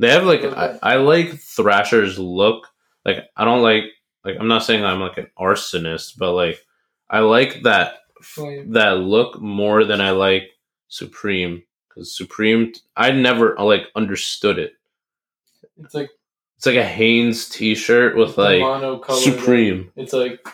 They 0.00 0.10
have 0.10 0.24
like 0.24 0.42
I, 0.44 0.78
I 0.82 0.96
like 0.96 1.38
Thrasher's 1.38 2.18
look. 2.18 2.66
Like 3.04 3.18
I 3.36 3.44
don't 3.44 3.62
like 3.62 3.84
like 4.24 4.36
I'm 4.40 4.48
not 4.48 4.64
saying 4.64 4.84
I'm 4.84 5.00
like 5.00 5.18
an 5.18 5.28
arsonist, 5.38 6.18
but 6.18 6.32
like 6.32 6.64
I 7.08 7.20
like 7.20 7.62
that 7.62 8.00
Flame. 8.20 8.66
Oh, 8.68 8.72
that 8.74 8.98
look 8.98 9.40
more 9.40 9.84
than 9.84 10.00
I 10.00 10.10
like 10.10 10.50
Supreme 10.88 11.62
because 11.88 12.16
Supreme 12.16 12.72
I 12.96 13.10
never 13.10 13.58
uh, 13.58 13.64
like 13.64 13.88
understood 13.94 14.58
it. 14.58 14.74
It's 15.78 15.94
like 15.94 16.10
It's 16.56 16.66
like 16.66 16.76
a 16.76 16.84
Hanes 16.84 17.48
T-shirt 17.48 18.16
with 18.16 18.38
like. 18.38 18.62
Supreme. 19.10 19.92
It's 19.96 20.12
like 20.12 20.46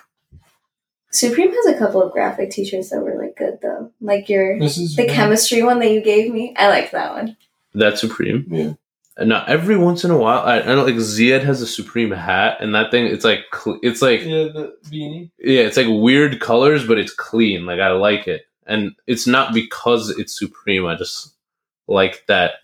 Supreme 1.12 1.52
has 1.52 1.66
a 1.66 1.78
couple 1.78 2.02
of 2.02 2.12
graphic 2.12 2.50
t-shirts 2.50 2.90
that 2.90 3.00
were 3.00 3.20
like 3.20 3.36
good 3.36 3.58
though. 3.62 3.90
Like 4.00 4.28
your 4.28 4.58
this 4.58 4.78
is 4.78 4.94
the 4.94 5.06
chemistry 5.06 5.62
one 5.62 5.80
that 5.80 5.90
you 5.90 6.00
gave 6.00 6.32
me. 6.32 6.54
I 6.56 6.68
like 6.68 6.92
that 6.92 7.12
one. 7.12 7.36
That's 7.74 8.00
Supreme. 8.00 8.46
Yeah. 8.48 8.72
And 9.20 9.28
now 9.28 9.44
every 9.46 9.76
once 9.76 10.02
in 10.02 10.10
a 10.10 10.16
while, 10.16 10.40
I, 10.40 10.60
I 10.60 10.66
know 10.74 10.82
like 10.84 10.94
Ziad 10.96 11.42
has 11.44 11.60
a 11.60 11.66
Supreme 11.66 12.10
hat, 12.10 12.56
and 12.60 12.74
that 12.74 12.90
thing 12.90 13.04
it's 13.06 13.24
like 13.24 13.44
cl- 13.54 13.78
it's 13.82 14.00
like 14.02 14.20
Yeah, 14.22 14.44
the 14.44 14.74
beanie. 14.86 15.30
yeah, 15.38 15.60
it's 15.62 15.76
like 15.76 15.86
weird 15.88 16.40
colors, 16.40 16.86
but 16.86 16.98
it's 16.98 17.12
clean. 17.12 17.66
Like 17.66 17.80
I 17.80 17.90
like 17.92 18.26
it, 18.26 18.46
and 18.66 18.96
it's 19.06 19.26
not 19.26 19.52
because 19.54 20.08
it's 20.18 20.36
Supreme. 20.38 20.86
I 20.86 20.94
just 20.96 21.34
like 21.86 22.24
that 22.28 22.54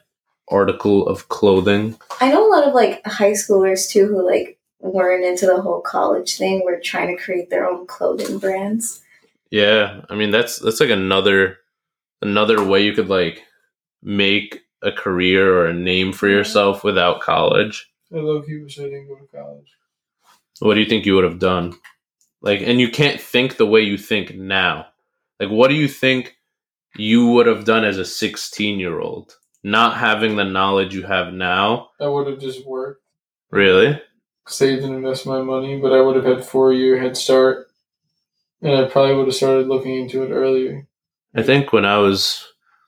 article 0.49 1.07
of 1.07 1.29
clothing. 1.29 1.97
I 2.23 2.31
know 2.31 2.47
a 2.47 2.51
lot 2.51 2.67
of 2.67 2.73
like 2.75 3.07
high 3.07 3.33
schoolers 3.33 3.89
too 3.91 4.07
who 4.07 4.25
like 4.27 4.59
weren't 4.81 5.25
into 5.25 5.45
the 5.47 5.61
whole 5.61 5.83
college 5.83 6.39
thing. 6.39 6.65
Were 6.65 6.81
trying 6.81 7.15
to 7.15 7.23
create 7.23 7.51
their 7.51 7.69
own 7.69 7.87
clothing 7.87 8.39
brands. 8.39 9.03
Yeah, 9.51 10.01
I 10.09 10.15
mean 10.15 10.31
that's 10.31 10.59
that's 10.59 10.81
like 10.81 10.91
another 10.91 11.59
another 12.23 12.65
way 12.65 12.83
you 12.83 12.95
could 12.95 13.09
like 13.11 13.43
make 14.03 14.63
a 14.87 14.93
career 14.93 15.53
or 15.59 15.67
a 15.67 15.75
name 15.75 16.13
for 16.13 16.29
yourself 16.29 16.85
without 16.85 17.21
college. 17.21 17.91
I 18.15 18.19
love 18.19 18.49
you 18.49 18.63
wish 18.63 18.79
I 18.79 18.85
didn't 18.85 19.09
go 19.09 19.17
to 19.17 19.27
college. 19.27 19.73
What 20.61 20.75
do 20.75 20.81
you 20.81 20.87
think 20.87 21.05
you 21.05 21.15
would 21.17 21.25
have 21.25 21.39
done? 21.39 21.75
Like, 22.41 22.61
and 22.63 22.81
you 22.81 22.89
can't 22.89 23.21
think 23.21 23.57
the 23.57 23.67
way 23.67 23.81
you 23.81 23.99
think 23.99 24.35
now. 24.37 24.87
Like, 25.41 25.51
what 25.51 25.69
do 25.69 25.75
you 25.75 25.89
think 25.89 26.37
you 26.97 27.27
would 27.27 27.47
have 27.47 27.65
done 27.65 27.85
as 27.85 27.99
a 27.99 28.05
16 28.05 28.79
year 28.79 29.01
old, 29.01 29.37
not 29.63 29.97
having 29.99 30.37
the 30.37 30.45
knowledge 30.45 30.95
you 30.95 31.03
have 31.03 31.33
now? 31.33 31.91
I 32.01 32.07
would 32.07 32.27
have 32.29 32.39
just 32.41 32.65
worked, 32.67 33.03
Really? 33.51 34.01
saved 34.49 34.85
and 34.85 34.95
invested 34.95 35.29
my 35.29 35.43
money, 35.43 35.77
but 35.81 35.93
I 35.93 36.01
would 36.01 36.15
have 36.15 36.25
had 36.25 36.45
four 36.45 36.73
year 36.73 37.01
head 37.01 37.17
start, 37.17 37.67
and 38.63 38.73
I 38.77 38.85
probably 38.89 39.17
would 39.17 39.27
have 39.27 39.35
started 39.35 39.67
looking 39.67 39.97
into 39.97 40.23
it 40.23 40.31
earlier. 40.31 40.87
I 41.35 41.43
think 41.43 41.73
when 41.73 41.85
I 41.85 41.99
was 41.99 42.47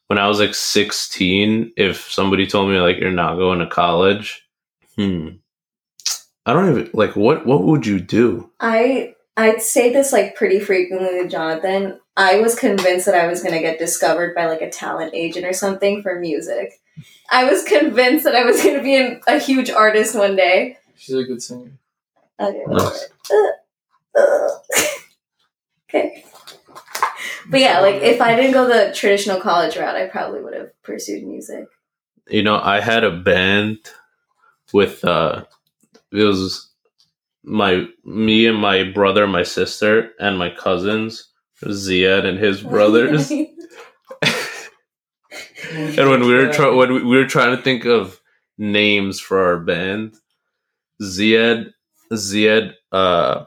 when 0.08 0.18
I 0.18 0.26
was 0.26 0.40
like 0.40 0.54
16, 0.54 1.72
if 1.76 2.10
somebody 2.10 2.46
told 2.46 2.70
me 2.70 2.80
like 2.80 2.98
you're 2.98 3.10
not 3.10 3.36
going 3.36 3.60
to 3.60 3.66
college, 3.66 4.46
hmm, 4.96 5.28
I 6.44 6.54
don't 6.54 6.70
even 6.70 6.90
like 6.94 7.14
what 7.14 7.46
what 7.46 7.62
would 7.64 7.86
you 7.86 8.00
do? 8.00 8.50
I 8.58 9.14
I'd 9.36 9.60
say 9.60 9.92
this 9.92 10.12
like 10.12 10.34
pretty 10.34 10.60
frequently 10.60 11.22
to 11.22 11.28
Jonathan. 11.28 12.00
I 12.16 12.40
was 12.40 12.58
convinced 12.58 13.06
that 13.06 13.14
I 13.14 13.28
was 13.28 13.42
gonna 13.42 13.60
get 13.60 13.78
discovered 13.78 14.34
by 14.34 14.46
like 14.46 14.62
a 14.62 14.70
talent 14.70 15.12
agent 15.14 15.44
or 15.44 15.52
something 15.52 16.02
for 16.02 16.18
music. 16.18 16.72
I 17.30 17.44
was 17.44 17.62
convinced 17.64 18.24
that 18.24 18.34
I 18.34 18.44
was 18.44 18.62
gonna 18.64 18.82
be 18.82 18.96
an, 18.96 19.20
a 19.28 19.38
huge 19.38 19.70
artist 19.70 20.16
one 20.16 20.36
day. 20.36 20.78
She's 20.96 21.14
a 21.14 21.24
good 21.24 21.42
singer. 21.42 21.70
Okay. 22.40 22.64
Nice. 22.66 23.08
Uh, 23.30 24.18
uh. 24.18 24.48
okay. 25.88 26.24
But 27.50 27.60
yeah, 27.60 27.80
like 27.80 27.96
if 28.02 28.20
I 28.20 28.36
didn't 28.36 28.52
go 28.52 28.66
the 28.66 28.92
traditional 28.94 29.40
college 29.40 29.76
route, 29.76 29.96
I 29.96 30.06
probably 30.06 30.42
would 30.42 30.54
have 30.54 30.70
pursued 30.82 31.26
music. 31.26 31.64
You 32.28 32.42
know, 32.42 32.60
I 32.60 32.80
had 32.80 33.04
a 33.04 33.10
band 33.16 33.78
with 34.72 35.04
uh 35.04 35.44
it 36.12 36.22
was 36.24 36.70
my 37.42 37.86
me 38.04 38.46
and 38.46 38.58
my 38.58 38.84
brother, 38.84 39.26
my 39.26 39.42
sister, 39.42 40.10
and 40.20 40.38
my 40.38 40.50
cousins, 40.50 41.28
Ziad 41.64 42.24
and 42.26 42.38
his 42.38 42.60
brothers. 42.74 43.30
and 43.30 43.48
when 46.10 46.20
we 46.20 46.34
were 46.34 46.52
trying 46.52 46.76
when 46.76 46.92
we, 46.92 47.02
we 47.02 47.16
were 47.16 47.26
trying 47.26 47.56
to 47.56 47.62
think 47.62 47.86
of 47.86 48.20
names 48.58 49.20
for 49.20 49.42
our 49.42 49.58
band, 49.58 50.14
Ziad 51.02 51.70
Ziad 52.12 52.74
uh 52.92 53.44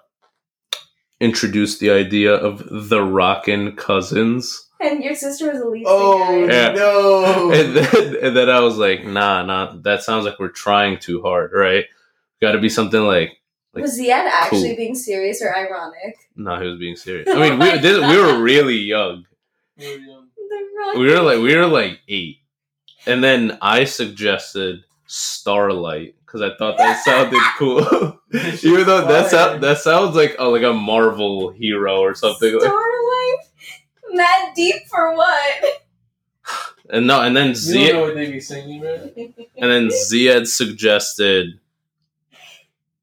introduced 1.21 1.79
the 1.79 1.91
idea 1.91 2.33
of 2.33 2.67
the 2.89 3.01
Rockin' 3.01 3.75
Cousins. 3.77 4.67
and 4.81 5.03
your 5.03 5.13
sister 5.15 5.51
was 5.51 5.59
the 5.61 5.69
lead 5.69 5.85
Oh. 5.87 6.45
Yeah. 6.45 6.73
no! 6.73 7.51
and 7.53 7.75
then 7.77 8.15
and 8.25 8.35
then 8.35 8.49
I 8.49 8.59
was 8.59 8.77
like, 8.77 9.05
nah, 9.05 9.43
nah, 9.43 9.75
that 9.83 10.03
sounds 10.03 10.25
like 10.25 10.39
we're 10.39 10.49
trying 10.49 10.97
too 10.99 11.21
hard, 11.21 11.51
right? 11.53 11.85
Got 12.41 12.53
to 12.53 12.59
be 12.59 12.69
something 12.69 13.01
like, 13.01 13.37
like 13.73 13.83
was 13.83 13.97
Ziad 13.97 14.25
actually 14.25 14.69
cool. 14.69 14.77
being 14.77 14.95
serious 14.95 15.41
or 15.41 15.55
ironic? 15.55 16.17
no, 16.35 16.59
he 16.59 16.67
was 16.67 16.79
being 16.79 16.95
serious. 16.95 17.29
I 17.31 17.35
mean, 17.49 17.59
we 17.59 17.71
oh 17.71 17.77
this, 17.77 17.99
we 17.99 18.17
were 18.17 18.41
really 18.41 18.77
young. 18.77 19.25
We 19.77 19.85
were 19.87 19.97
young. 19.99 20.27
We 20.97 21.05
were 21.13 21.21
like 21.21 21.37
we 21.39 21.55
were 21.55 21.67
like 21.67 21.99
eight, 22.07 22.37
and 23.05 23.23
then 23.23 23.59
I 23.61 23.83
suggested 23.83 24.83
Starlight 25.05 26.15
because 26.31 26.49
I 26.49 26.55
thought 26.57 26.77
that 26.77 27.03
sounded 27.03 27.41
cool. 27.57 27.81
Even 28.63 28.85
though 28.85 29.05
that 29.05 29.29
sound 29.29 29.61
that 29.61 29.79
sounds 29.79 30.15
like 30.15 30.35
a, 30.39 30.45
like 30.45 30.63
a 30.63 30.73
Marvel 30.73 31.49
hero 31.51 31.99
or 31.99 32.15
something. 32.15 32.53
Like, 32.53 32.61
Starlight? 32.61 33.37
Mad 34.11 34.53
deep 34.55 34.87
for 34.89 35.15
what? 35.15 35.83
and 36.89 37.07
no, 37.07 37.21
and 37.21 37.35
then 37.35 37.53
You 37.55 37.87
don't 37.87 37.93
know 37.95 38.01
what 38.03 38.15
they 38.15 38.31
be 38.31 38.39
singing, 38.39 38.81
right? 38.81 39.13
and 39.57 39.71
then 39.71 39.87
Ziad 39.87 40.47
suggested 40.47 41.59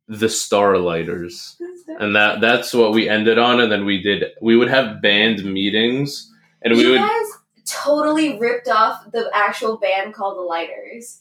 the 0.09 0.27
Starlighters. 0.27 1.57
and 2.01 2.17
that 2.17 2.41
that's 2.41 2.73
what 2.73 2.93
we 2.93 3.09
ended 3.09 3.39
on 3.39 3.61
and 3.61 3.71
then 3.71 3.85
we 3.85 4.01
did 4.01 4.25
we 4.41 4.57
would 4.57 4.69
have 4.69 5.03
band 5.03 5.45
meetings 5.45 6.33
and 6.63 6.75
we 6.75 6.83
you 6.83 6.91
would 6.93 6.99
guys 6.99 7.27
totally 7.67 8.39
ripped 8.39 8.69
off 8.69 9.11
the 9.13 9.31
actual 9.35 9.77
band 9.77 10.15
called 10.15 10.39
the 10.39 10.43
Lighters. 10.43 11.21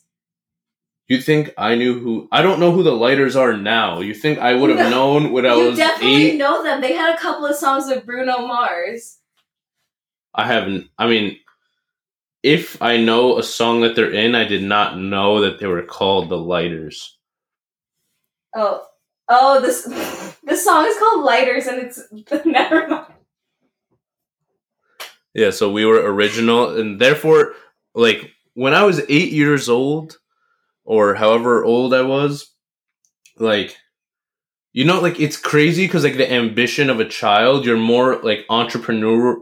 You 1.07 1.21
think 1.21 1.53
i 1.57 1.73
knew 1.75 1.99
who 1.99 2.27
i 2.31 2.41
don't 2.41 2.59
know 2.59 2.71
who 2.71 2.83
the 2.83 2.91
lighters 2.91 3.35
are 3.35 3.55
now 3.55 3.99
you 4.01 4.13
think 4.13 4.39
i 4.39 4.53
would 4.53 4.69
have 4.69 4.79
No. 4.79 4.89
known 4.89 5.31
when 5.31 5.45
i 5.45 5.55
you 5.55 5.69
was 5.69 5.77
definitely 5.77 6.31
eight 6.31 6.37
know 6.37 6.63
them. 6.63 6.81
They 6.81 6.93
had 6.93 7.15
a 7.15 7.17
couple 7.17 7.45
of 7.45 7.55
songs 7.55 7.85
with 7.87 8.05
Bruno 8.05 8.45
Mars. 8.45 9.17
i 10.35 10.45
haven't 10.45 10.89
i 10.97 11.07
mean 11.07 11.37
if 12.43 12.81
i 12.81 12.97
know 12.97 13.37
a 13.37 13.43
song 13.43 13.81
that 13.81 13.95
they're 13.95 14.11
in 14.11 14.35
i 14.35 14.43
did 14.43 14.63
not 14.63 14.97
know 14.97 15.41
that 15.41 15.59
they 15.59 15.67
were 15.67 15.83
called 15.83 16.29
the 16.29 16.37
lighters 16.37 17.13
Oh, 18.55 18.83
oh, 19.29 19.61
this 19.61 19.83
this 20.43 20.63
song 20.63 20.85
is 20.87 20.97
called 20.97 21.23
Lighters, 21.23 21.67
and 21.67 21.79
it's 21.79 22.01
never 22.45 22.87
mind. 22.87 23.13
yeah 25.33 25.51
so 25.51 25.71
we 25.71 25.85
were 25.85 26.11
original 26.13 26.75
and 26.79 26.99
therefore 26.99 27.53
like 27.93 28.31
when 28.55 28.73
i 28.73 28.83
was 28.83 29.01
eight 29.09 29.31
years 29.31 29.69
old 29.69 30.17
or 30.88 31.13
however 31.15 31.63
old 31.65 31.94
i 31.94 32.01
was 32.01 32.50
like 33.38 33.77
you 34.74 34.86
know 34.86 35.00
like 35.01 35.20
it's 35.20 35.38
crazy 35.38 35.86
because 35.86 36.03
like 36.03 36.17
the 36.17 36.32
ambition 36.32 36.89
of 36.89 37.00
a 37.00 37.06
child 37.08 37.65
you're 37.65 37.77
more 37.77 38.15
like 38.24 38.46
entrepreneur 38.50 39.38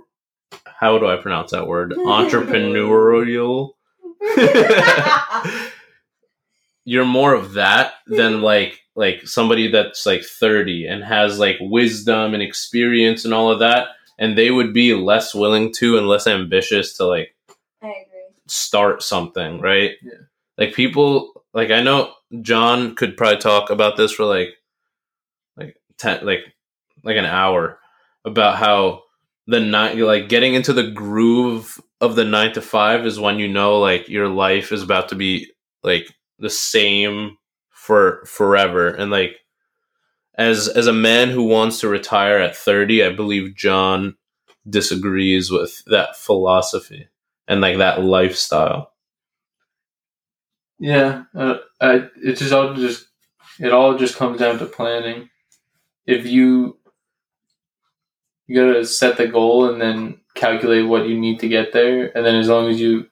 how 0.80 0.98
do 0.98 1.08
i 1.08 1.16
pronounce 1.16 1.52
that 1.52 1.68
word 1.68 1.92
entrepreneurial 1.98 3.72
you're 6.84 7.06
more 7.06 7.34
of 7.34 7.54
that 7.54 7.94
than 8.08 8.42
like 8.52 8.82
like 8.96 9.28
somebody 9.28 9.70
that's 9.70 10.06
like 10.06 10.24
30 10.24 10.88
and 10.88 11.04
has 11.04 11.38
like 11.38 11.58
wisdom 11.60 12.34
and 12.34 12.42
experience 12.42 13.26
and 13.26 13.34
all 13.34 13.52
of 13.52 13.60
that 13.60 13.90
and 14.18 14.38
they 14.38 14.50
would 14.52 14.74
be 14.74 14.94
less 14.96 15.36
willing 15.36 15.74
to 15.74 15.98
and 15.98 16.08
less 16.08 16.26
ambitious 16.28 16.96
to 16.98 17.06
like 17.06 17.36
I 17.84 17.88
agree. 17.88 18.22
start 18.48 19.04
something 19.04 19.60
right 19.62 19.92
Yeah. 20.02 20.12
Like 20.58 20.74
people 20.74 21.44
like 21.54 21.72
i 21.72 21.82
know 21.82 22.12
john 22.42 22.96
could 22.96 23.18
probably 23.18 23.38
talk 23.38 23.70
about 23.70 23.98
this 23.98 24.12
for 24.12 24.26
like 24.26 24.50
like 25.58 25.76
10 25.98 26.26
like 26.26 26.40
like 27.04 27.18
an 27.18 27.26
hour 27.26 27.80
about 28.24 28.58
how 28.58 29.04
the 29.48 29.60
night 29.60 29.98
like 29.98 30.30
getting 30.30 30.54
into 30.54 30.74
the 30.74 30.90
groove 30.90 31.80
of 32.02 32.16
the 32.16 32.26
nine 32.26 32.52
to 32.54 32.62
five 32.62 33.06
is 33.06 33.20
when 33.20 33.40
you 33.40 33.48
know 33.48 33.80
like 33.80 34.10
your 34.10 34.28
life 34.28 34.72
is 34.72 34.82
about 34.82 35.10
to 35.10 35.16
be 35.16 35.48
like 35.84 36.08
the 36.40 36.50
same 36.50 37.38
for 37.70 38.24
forever 38.26 38.90
and 38.90 39.12
like 39.12 39.38
as 40.38 40.68
as 40.68 40.88
a 40.88 40.94
man 40.94 41.30
who 41.30 41.44
wants 41.44 41.80
to 41.80 41.88
retire 41.88 42.38
at 42.38 42.56
30, 42.56 43.04
I 43.04 43.10
believe 43.14 43.56
John 43.56 44.16
disagrees 44.70 45.52
with 45.52 45.84
that 45.86 46.16
philosophy 46.18 47.08
and 47.48 47.62
like 47.62 47.78
that 47.78 48.04
lifestyle. 48.04 48.92
Yeah, 50.80 51.24
uh, 51.36 51.58
I, 51.82 52.10
it 52.24 52.38
just 52.38 52.54
all 52.54 52.74
just 52.76 53.08
it 53.60 53.72
all 53.72 53.98
just 53.98 54.18
comes 54.18 54.40
down 54.40 54.60
to 54.60 54.66
planning. 54.66 55.30
If 56.06 56.26
you 56.28 56.78
you 58.48 58.56
gotta 58.56 58.86
set 58.86 59.18
the 59.18 59.28
goal 59.28 59.70
and 59.72 59.82
then 59.82 60.20
calculate 60.36 60.88
what 60.88 61.08
you 61.08 61.20
need 61.20 61.40
to 61.42 61.48
get 61.48 61.74
there, 61.74 62.16
and 62.16 62.26
then 62.26 62.36
as 62.36 62.50
long 62.50 62.70
as 62.70 62.80
you 62.80 63.08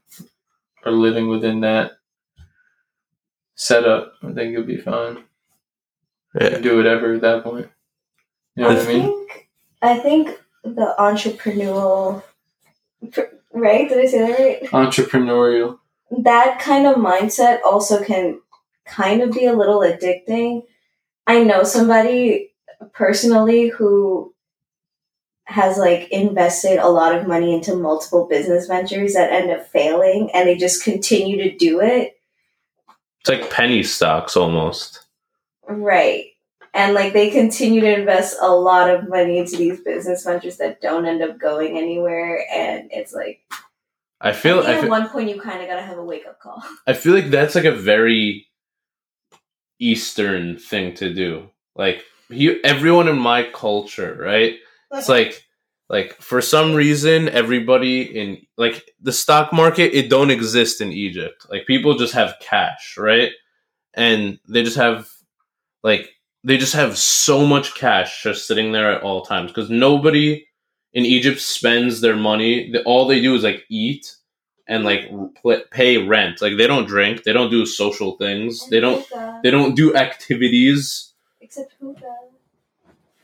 are 0.85 0.91
living 0.91 1.29
within 1.29 1.61
that 1.61 1.93
setup, 3.55 4.13
I 4.23 4.33
think 4.33 4.53
you'll 4.53 4.63
be 4.63 4.77
fine. 4.77 5.17
You 6.35 6.41
Yeah. 6.41 6.49
can 6.49 6.61
do 6.63 6.77
whatever 6.77 7.13
at 7.13 7.21
that 7.21 7.43
point. 7.43 7.69
You 8.55 8.63
know 8.63 8.69
I 8.69 8.75
what 8.75 8.83
I 8.83 8.93
mean? 8.93 9.27
I 9.81 9.99
think 9.99 10.39
the 10.63 10.95
entrepreneurial, 10.99 12.23
right? 13.53 13.89
Did 13.89 13.99
I 13.99 14.05
say 14.05 14.19
that 14.19 14.39
right? 14.39 14.63
Entrepreneurial. 14.71 15.79
That 16.21 16.59
kind 16.59 16.85
of 16.85 16.95
mindset 16.95 17.59
also 17.63 18.03
can 18.03 18.39
kind 18.85 19.21
of 19.21 19.31
be 19.31 19.45
a 19.45 19.53
little 19.53 19.79
addicting. 19.79 20.63
I 21.25 21.43
know 21.43 21.63
somebody 21.63 22.51
personally 22.93 23.69
who 23.69 24.33
has 25.45 25.77
like 25.77 26.09
invested 26.09 26.79
a 26.79 26.87
lot 26.87 27.15
of 27.15 27.27
money 27.27 27.53
into 27.53 27.75
multiple 27.75 28.27
business 28.27 28.67
ventures 28.67 29.13
that 29.13 29.31
end 29.31 29.51
up 29.51 29.67
failing 29.67 30.29
and 30.33 30.47
they 30.47 30.55
just 30.55 30.83
continue 30.83 31.37
to 31.37 31.55
do 31.57 31.81
it. 31.81 32.17
It's 33.19 33.29
like 33.29 33.49
penny 33.51 33.83
stocks 33.83 34.35
almost. 34.35 35.05
Right. 35.67 36.25
And 36.73 36.93
like 36.93 37.13
they 37.13 37.29
continue 37.29 37.81
to 37.81 37.99
invest 37.99 38.37
a 38.41 38.51
lot 38.51 38.89
of 38.89 39.07
money 39.07 39.37
into 39.37 39.57
these 39.57 39.79
business 39.81 40.23
ventures 40.23 40.57
that 40.57 40.81
don't 40.81 41.05
end 41.05 41.21
up 41.21 41.39
going 41.39 41.77
anywhere 41.77 42.45
and 42.51 42.89
it's 42.91 43.13
like 43.13 43.41
I 44.23 44.31
feel 44.31 44.61
I 44.61 44.75
at 44.75 44.89
one 44.89 45.09
point 45.09 45.29
you 45.29 45.39
kind 45.39 45.61
of 45.61 45.67
got 45.67 45.75
to 45.75 45.81
have 45.81 45.97
a 45.97 46.03
wake 46.03 46.25
up 46.25 46.39
call. 46.39 46.63
I 46.87 46.93
feel 46.93 47.13
like 47.13 47.29
that's 47.29 47.55
like 47.55 47.65
a 47.65 47.75
very 47.75 48.47
eastern 49.79 50.57
thing 50.57 50.95
to 50.95 51.13
do. 51.13 51.49
Like 51.75 52.03
you, 52.29 52.59
everyone 52.63 53.09
in 53.09 53.17
my 53.17 53.43
culture, 53.43 54.17
right? 54.19 54.55
It's 54.93 55.09
like 55.09 55.43
like 55.89 56.15
for 56.21 56.39
some 56.39 56.73
reason 56.73 57.27
everybody 57.27 58.01
in 58.01 58.37
like 58.57 58.89
the 59.01 59.11
stock 59.11 59.51
market 59.51 59.93
it 59.93 60.09
don't 60.09 60.31
exist 60.31 60.79
in 60.79 60.93
Egypt. 60.93 61.45
Like 61.49 61.67
people 61.67 61.97
just 61.97 62.13
have 62.13 62.35
cash, 62.39 62.95
right? 62.97 63.31
And 63.93 64.39
they 64.47 64.63
just 64.63 64.77
have 64.77 65.09
like 65.83 66.09
they 66.45 66.57
just 66.57 66.75
have 66.75 66.97
so 66.97 67.45
much 67.45 67.75
cash 67.75 68.23
just 68.23 68.47
sitting 68.47 68.71
there 68.71 68.93
at 68.93 69.03
all 69.03 69.23
times 69.23 69.51
because 69.51 69.69
nobody 69.69 70.45
in 70.93 71.05
Egypt 71.05 71.39
spends 71.39 72.01
their 72.01 72.15
money. 72.15 72.71
The- 72.71 72.83
All 72.83 73.07
they 73.07 73.21
do 73.21 73.35
is 73.35 73.43
like 73.43 73.63
eat 73.69 74.15
and 74.67 74.83
like 74.83 75.09
pl- 75.41 75.63
pay 75.71 75.97
rent. 75.97 76.41
Like 76.41 76.57
they 76.57 76.67
don't 76.67 76.87
drink, 76.87 77.23
they 77.23 77.33
don't 77.33 77.49
do 77.51 77.65
social 77.65 78.17
things, 78.17 78.67
they 78.69 78.79
don't 78.79 79.05
Hookah. 79.07 79.39
they 79.43 79.51
don't 79.51 79.75
do 79.75 79.95
activities. 79.95 81.13
except 81.41 81.73
hookah. 81.79 82.17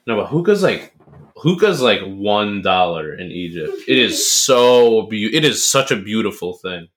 No, 0.05 0.17
but 0.17 0.27
hookah's 0.27 0.63
like 0.63 0.93
hookah's 1.38 1.81
like 1.81 2.01
one 2.01 2.61
dollar 2.61 3.13
in 3.13 3.31
Egypt. 3.31 3.73
It 3.88 3.97
is 3.97 4.29
so 4.29 5.03
be- 5.03 5.35
It 5.35 5.45
is 5.45 5.65
such 5.67 5.91
a 5.91 5.95
beautiful 5.95 6.53
thing. 6.53 6.88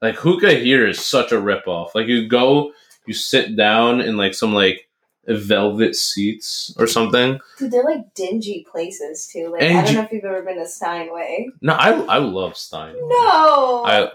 Like 0.00 0.16
hookah 0.16 0.54
here 0.54 0.86
is 0.86 1.04
such 1.04 1.32
a 1.32 1.36
ripoff. 1.40 1.94
Like 1.94 2.06
you 2.08 2.28
go, 2.28 2.72
you 3.06 3.14
sit 3.14 3.56
down 3.56 4.00
in 4.00 4.16
like 4.16 4.34
some 4.34 4.52
like 4.52 4.88
velvet 5.28 5.94
seats 5.94 6.74
or 6.78 6.86
something. 6.86 7.38
Dude, 7.58 7.70
they're 7.70 7.84
like 7.84 8.12
dingy 8.14 8.66
places 8.70 9.26
too. 9.32 9.48
Like 9.52 9.62
And 9.62 9.78
I 9.78 9.82
don't 9.82 9.90
you- 9.92 9.98
know 9.98 10.04
if 10.04 10.12
you've 10.12 10.24
ever 10.24 10.42
been 10.42 10.56
to 10.58 10.66
Steinway. 10.66 11.48
No, 11.60 11.74
I 11.74 11.90
I 11.92 12.18
love 12.18 12.56
Stein. 12.56 12.94
No. 12.96 13.84
I 13.86 14.10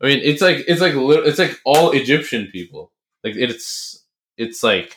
I 0.00 0.06
mean 0.06 0.20
it's 0.22 0.42
like 0.42 0.64
it's 0.66 0.80
like 0.80 0.94
it's 0.96 1.38
like 1.38 1.60
all 1.64 1.92
Egyptian 1.92 2.48
people. 2.52 2.90
Like 3.24 3.34
it's 3.36 4.02
it's 4.36 4.62
like 4.64 4.96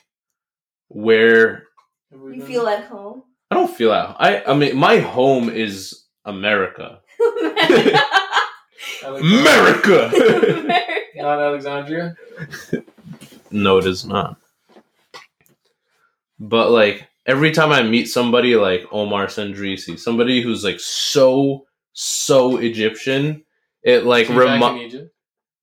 where 0.88 1.68
you 2.12 2.44
feel 2.46 2.68
at 2.68 2.86
home. 2.86 3.24
I 3.52 3.56
don't 3.56 3.74
feel 3.74 3.92
at 3.94 4.16
I 4.20 4.44
I 4.46 4.54
mean 4.56 4.76
my 4.78 4.98
home 5.00 5.50
is 5.50 6.06
America. 6.26 7.00
America. 9.06 10.12
Not 11.16 11.40
Alexandria. 11.40 12.16
no, 13.52 13.78
it 13.78 13.86
is 13.86 14.06
not. 14.06 14.38
But 16.42 16.72
like 16.72 17.08
every 17.28 17.52
time 17.52 17.72
I 17.72 17.84
meet 17.84 18.06
somebody 18.10 18.56
like 18.56 18.84
Omar 18.92 19.28
Sandrisi, 19.28 19.98
somebody 20.00 20.42
who's 20.42 20.64
like 20.64 20.80
so 20.80 21.68
so 21.94 22.58
Egyptian, 22.58 23.44
it 23.84 24.06
like 24.06 24.24
Is 24.24 24.30
he 24.30 24.36
back 24.36 24.72
in 24.72 24.78
Egypt? 24.80 25.14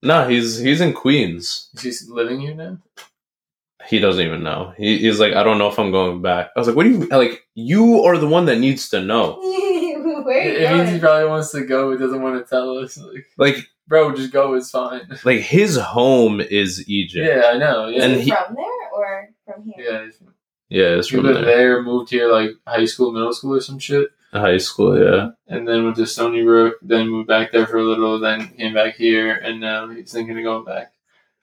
No, 0.03 0.29
he's 0.29 0.59
he's 0.59 0.81
in 0.81 0.93
Queens. 0.93 1.69
Is 1.75 2.01
he 2.07 2.12
living 2.12 2.41
here 2.41 2.55
now? 2.55 2.79
He 3.88 3.99
doesn't 3.99 4.25
even 4.25 4.43
know. 4.45 4.73
He, 4.77 4.99
he's 4.99 5.19
like, 5.19 5.33
I 5.33 5.43
don't 5.43 5.59
know 5.59 5.69
if 5.69 5.79
I'm 5.79 5.91
going 5.91 6.21
back. 6.23 6.51
I 6.55 6.61
was 6.61 6.69
like, 6.69 6.77
what 6.77 6.85
do 6.85 6.91
you 6.91 7.07
like? 7.09 7.43
You 7.55 8.05
are 8.05 8.19
the 8.19 8.29
one 8.29 8.45
that 8.47 8.59
needs 8.61 8.88
to 8.91 9.01
know. 9.01 9.38
Where 10.29 10.41
are 10.41 10.45
you 10.45 10.59
It 10.59 10.77
means 10.77 10.91
he 10.91 10.99
probably 11.01 11.29
wants 11.29 11.51
to 11.53 11.64
go, 11.64 11.91
but 11.91 11.99
doesn't 11.99 12.23
want 12.23 12.38
to 12.45 12.49
tell 12.49 12.79
us. 12.79 12.99
Like, 12.99 13.27
Like 13.38 13.67
bro, 13.88 14.14
just 14.14 14.31
go. 14.33 14.55
It's 14.55 14.71
fine. 14.71 15.09
like 15.25 15.41
his 15.41 15.77
home 15.77 16.41
is 16.41 16.88
Egypt. 16.88 17.27
Yeah, 17.27 17.51
I 17.55 17.59
know. 17.59 17.88
Yeah, 17.88 18.05
And 18.05 18.12
Is 18.12 18.19
he- 18.19 18.25
he 18.27 18.31
from 18.37 18.55
there 18.55 18.91
or 18.95 19.29
from 19.47 19.64
here? 19.64 19.75
yeah. 19.79 20.29
He 20.68 20.78
Yeah, 20.78 20.96
it's 20.98 21.09
from 21.09 21.22
lived 21.22 21.38
there. 21.38 21.44
there, 21.44 21.83
moved 21.83 22.11
here 22.11 22.31
like 22.31 22.50
high 22.66 22.85
school, 22.85 23.12
middle 23.12 23.33
school, 23.33 23.54
or 23.57 23.61
some 23.61 23.78
shit, 23.78 24.09
high 24.33 24.59
school. 24.59 24.98
Yeah, 24.98 25.31
and 25.46 25.66
then 25.66 25.85
went 25.85 25.96
to 25.96 26.07
Stony 26.07 26.42
Brook. 26.42 26.76
Then 26.83 27.09
moved 27.09 27.28
back 27.28 27.52
there 27.52 27.66
for 27.66 27.78
a 27.78 27.85
little. 27.85 28.18
Then 28.18 28.48
came 28.48 28.74
back 28.74 28.96
here, 28.96 29.33
and 29.35 29.61
now 29.61 29.88
he's 29.88 30.12
thinking 30.12 30.37
of 30.38 30.44
going 30.44 30.64
back. 30.64 30.92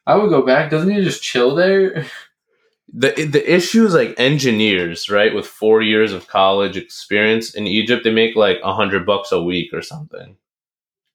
I 0.08 0.16
would 0.16 0.30
go 0.30 0.46
back. 0.46 0.70
Doesn't 0.70 0.90
he 0.94 1.04
just 1.04 1.24
chill 1.24 1.56
there? 1.56 2.06
the 2.94 3.12
the 3.26 3.54
issue 3.54 3.86
is 3.86 3.94
like 3.96 4.14
engineers, 4.20 5.10
right? 5.10 5.34
With 5.34 5.48
four 5.48 5.82
years 5.82 6.14
of 6.14 6.28
college 6.28 6.78
experience 6.78 7.56
in 7.56 7.66
Egypt, 7.68 8.04
they 8.04 8.12
make 8.12 8.36
like 8.36 8.60
a 8.64 8.74
hundred 8.74 9.06
bucks 9.06 9.32
a 9.32 9.42
week 9.42 9.74
or 9.74 9.82
something. 9.82 10.38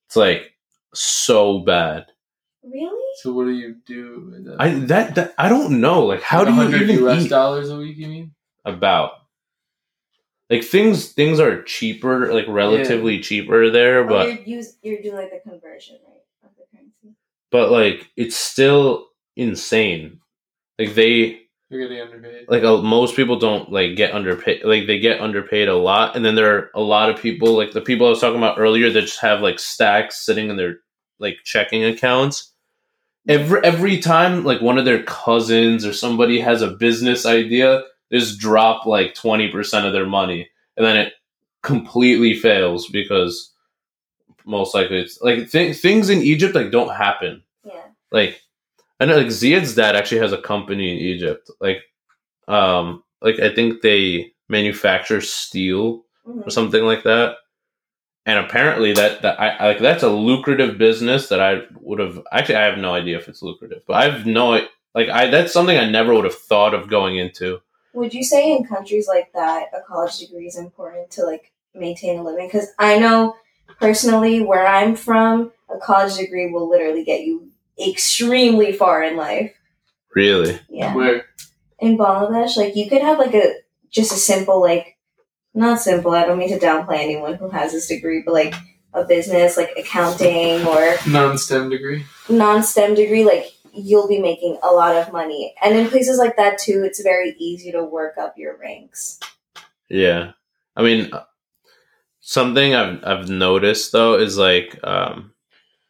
It's 0.07 0.17
like 0.17 0.51
so 0.93 1.59
bad. 1.59 2.07
Really? 2.63 3.00
So 3.15 3.33
what 3.33 3.45
do 3.45 3.51
you 3.51 3.75
do? 3.85 4.29
With 4.31 4.45
that? 4.45 4.55
I 4.59 4.69
that, 4.91 5.15
that 5.15 5.33
I 5.37 5.49
don't 5.49 5.81
know. 5.81 6.05
Like, 6.05 6.21
how 6.21 6.43
do 6.43 6.51
you 6.51 6.57
100 6.57 6.89
even 6.89 7.05
US 7.05 7.25
eat? 7.25 7.29
dollars 7.29 7.69
a 7.69 7.77
week? 7.77 7.97
You 7.97 8.07
mean? 8.07 8.31
about 8.63 9.13
like 10.49 10.63
things 10.63 11.13
things 11.13 11.39
are 11.39 11.63
cheaper 11.63 12.31
like 12.31 12.45
relatively 12.47 13.19
cheaper 13.19 13.69
there 13.71 14.03
Oh, 14.03 14.07
but 14.07 14.47
you're, 14.47 14.61
you're 14.83 15.01
doing 15.01 15.15
like 15.15 15.31
the 15.31 15.39
conversion, 15.49 15.97
right? 16.07 16.21
Of 16.43 16.51
the 16.57 16.63
currency. 16.77 17.15
but 17.51 17.71
like 17.71 18.11
it's 18.15 18.35
still 18.35 19.07
insane 19.35 20.19
like 20.77 20.93
they 20.93 21.41
You're 21.69 21.87
getting 21.87 22.01
underpaid. 22.01 22.45
like 22.49 22.63
uh, 22.63 22.81
most 22.83 23.15
people 23.15 23.39
don't 23.39 23.71
like 23.71 23.95
get 23.95 24.13
underpaid 24.13 24.63
like 24.63 24.85
they 24.85 24.99
get 24.99 25.21
underpaid 25.21 25.67
a 25.69 25.75
lot 25.75 26.15
and 26.15 26.23
then 26.23 26.35
there 26.35 26.55
are 26.55 26.69
a 26.75 26.81
lot 26.81 27.09
of 27.09 27.19
people 27.19 27.55
like 27.57 27.71
the 27.71 27.81
people 27.81 28.05
i 28.05 28.09
was 28.11 28.19
talking 28.21 28.37
about 28.37 28.59
earlier 28.59 28.91
that 28.91 29.01
just 29.01 29.21
have 29.21 29.41
like 29.41 29.57
stacks 29.57 30.23
sitting 30.25 30.49
in 30.51 30.55
their 30.57 30.79
like 31.19 31.37
checking 31.43 31.83
accounts 31.85 32.50
every 33.27 33.63
every 33.63 33.99
time 33.99 34.43
like 34.43 34.61
one 34.61 34.77
of 34.77 34.85
their 34.85 35.03
cousins 35.03 35.85
or 35.85 35.93
somebody 35.93 36.39
has 36.39 36.61
a 36.61 36.67
business 36.71 37.25
idea 37.25 37.83
they 38.09 38.17
just 38.19 38.39
drop 38.39 38.85
like 38.85 39.13
20% 39.15 39.85
of 39.85 39.93
their 39.93 40.05
money 40.05 40.49
and 40.77 40.85
then 40.85 40.97
it 40.97 41.13
completely 41.63 42.33
fails 42.33 42.87
because 42.87 43.53
most 44.45 44.73
likely 44.73 44.97
it's 44.99 45.21
like 45.21 45.49
th- 45.51 45.77
things 45.77 46.09
in 46.09 46.19
egypt 46.19 46.55
like 46.55 46.71
don't 46.71 46.95
happen 46.95 47.43
Yeah. 47.63 47.73
like 48.11 48.41
I 48.99 49.05
know 49.05 49.17
like 49.17 49.31
Ziad's 49.31 49.73
dad 49.75 49.95
actually 49.95 50.21
has 50.21 50.31
a 50.31 50.37
company 50.41 50.91
in 50.91 50.97
Egypt. 50.99 51.49
Like 51.59 51.79
um 52.47 53.03
like 53.21 53.39
I 53.39 53.53
think 53.53 53.81
they 53.81 54.31
manufacture 54.47 55.21
steel 55.21 56.05
Mhm. 56.27 56.45
or 56.45 56.49
something 56.51 56.83
like 56.83 57.01
that. 57.03 57.37
And 58.25 58.37
apparently 58.39 58.93
that 58.93 59.21
that 59.23 59.39
I, 59.39 59.49
I 59.49 59.67
like 59.67 59.79
that's 59.79 60.03
a 60.03 60.09
lucrative 60.09 60.77
business 60.77 61.29
that 61.29 61.39
I 61.39 61.61
would 61.79 61.99
have 61.99 62.21
actually 62.31 62.55
I 62.55 62.65
have 62.65 62.77
no 62.77 62.93
idea 62.93 63.17
if 63.17 63.27
it's 63.27 63.41
lucrative. 63.41 63.83
But 63.87 63.95
I've 63.95 64.25
no 64.25 64.65
like 64.93 65.09
I 65.09 65.29
that's 65.29 65.53
something 65.53 65.77
I 65.77 65.89
never 65.89 66.13
would 66.13 66.25
have 66.25 66.35
thought 66.35 66.73
of 66.73 66.89
going 66.89 67.17
into. 67.17 67.61
Would 67.93 68.13
you 68.13 68.23
say 68.23 68.55
in 68.55 68.63
countries 68.63 69.07
like 69.07 69.31
that, 69.33 69.65
a 69.73 69.81
college 69.81 70.19
degree 70.19 70.47
is 70.47 70.57
important 70.57 71.09
to 71.11 71.25
like 71.25 71.51
maintain 71.73 72.19
a 72.19 72.23
living? 72.23 72.47
Because 72.47 72.69
I 72.79 72.99
know 72.99 73.35
personally, 73.79 74.41
where 74.41 74.65
I'm 74.65 74.95
from, 74.95 75.51
a 75.73 75.77
college 75.79 76.15
degree 76.15 76.51
will 76.51 76.69
literally 76.69 77.03
get 77.03 77.21
you 77.21 77.49
extremely 77.83 78.71
far 78.71 79.03
in 79.03 79.17
life. 79.17 79.53
Really. 80.13 80.59
Yeah. 80.69 80.93
Where? 80.93 81.25
in 81.81 81.97
Bangladesh, 81.97 82.55
like 82.55 82.75
you 82.75 82.87
could 82.87 83.01
have 83.01 83.17
like 83.17 83.33
a 83.33 83.55
just 83.89 84.13
a 84.13 84.15
simple 84.15 84.61
like 84.61 84.97
not 85.53 85.79
simple, 85.79 86.11
I 86.11 86.25
don't 86.25 86.37
mean 86.37 86.57
to 86.57 86.65
downplay 86.65 86.99
anyone 86.99 87.35
who 87.35 87.49
has 87.49 87.71
this 87.71 87.87
degree, 87.87 88.21
but 88.25 88.33
like 88.33 88.53
a 88.93 89.03
business, 89.05 89.57
like 89.57 89.71
accounting 89.77 90.65
or 90.65 90.95
Non-STEM 91.07 91.69
degree. 91.69 92.05
non 92.29 92.63
STEM 92.63 92.95
degree, 92.95 93.23
like 93.25 93.45
you'll 93.73 94.07
be 94.07 94.19
making 94.19 94.57
a 94.63 94.67
lot 94.71 94.95
of 94.95 95.13
money. 95.13 95.53
And 95.63 95.75
in 95.77 95.87
places 95.89 96.17
like 96.17 96.35
that 96.37 96.57
too, 96.57 96.83
it's 96.85 97.01
very 97.01 97.35
easy 97.39 97.71
to 97.71 97.83
work 97.83 98.17
up 98.17 98.35
your 98.37 98.57
ranks. 98.57 99.19
Yeah, 99.89 100.31
I 100.75 100.81
mean, 100.83 101.11
something 102.19 102.73
I've 102.75 103.03
I've 103.03 103.29
noticed 103.29 103.91
though 103.91 104.15
is 104.17 104.37
like, 104.37 104.79
um, 104.83 105.33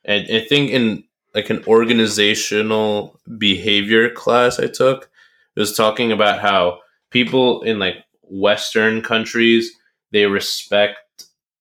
and 0.06 0.28
I 0.32 0.41
think 0.41 0.71
in 0.71 1.04
like 1.34 1.50
an 1.50 1.63
organizational 1.67 3.19
behavior 3.38 4.10
class 4.10 4.60
I 4.60 4.67
took, 4.67 5.10
it 5.56 5.60
was 5.60 5.76
talking 5.76 6.12
about 6.12 6.39
how 6.39 6.80
people 7.10 7.62
in 7.63 7.80
like 7.80 7.97
Western 8.32 9.02
countries 9.02 9.72
they 10.12 10.26
respect 10.26 10.98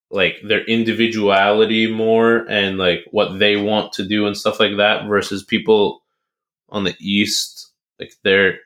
like 0.09 0.35
their 0.43 0.63
individuality 0.65 1.87
more 1.87 2.45
and 2.49 2.77
like 2.77 3.05
what 3.11 3.39
they 3.39 3.55
want 3.55 3.93
to 3.93 4.05
do 4.05 4.25
and 4.25 4.35
stuff 4.35 4.59
like 4.59 4.77
that 4.77 5.07
versus 5.07 5.43
people 5.43 6.01
on 6.69 6.83
the 6.83 6.95
east 6.99 7.71
like 7.99 8.13
they're 8.23 8.59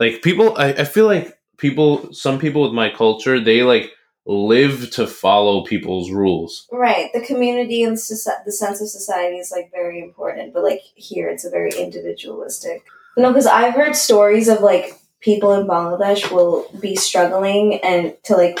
like 0.00 0.22
people 0.22 0.56
I, 0.56 0.68
I 0.68 0.84
feel 0.84 1.06
like 1.06 1.38
people 1.56 2.12
some 2.12 2.38
people 2.38 2.62
with 2.62 2.72
my 2.72 2.90
culture 2.90 3.38
they 3.40 3.62
like 3.62 3.92
live 4.26 4.90
to 4.90 5.06
follow 5.06 5.64
people's 5.64 6.10
rules 6.10 6.68
Right. 6.70 7.10
The 7.12 7.20
community 7.20 7.82
and 7.82 7.96
the 7.96 8.52
sense 8.52 8.80
of 8.80 8.88
society 8.88 9.36
is 9.36 9.50
like 9.50 9.70
very 9.72 10.00
important, 10.02 10.52
but 10.52 10.62
like 10.62 10.82
here 10.94 11.28
it's 11.28 11.44
a 11.44 11.50
very 11.50 11.70
individualistic. 11.70 12.84
No, 13.16 13.30
because 13.30 13.46
I've 13.46 13.74
heard 13.74 13.96
stories 13.96 14.48
of 14.48 14.60
like 14.60 14.97
people 15.20 15.52
in 15.52 15.66
Bangladesh 15.66 16.30
will 16.30 16.70
be 16.80 16.96
struggling 16.96 17.80
and 17.82 18.16
to 18.24 18.36
like, 18.36 18.58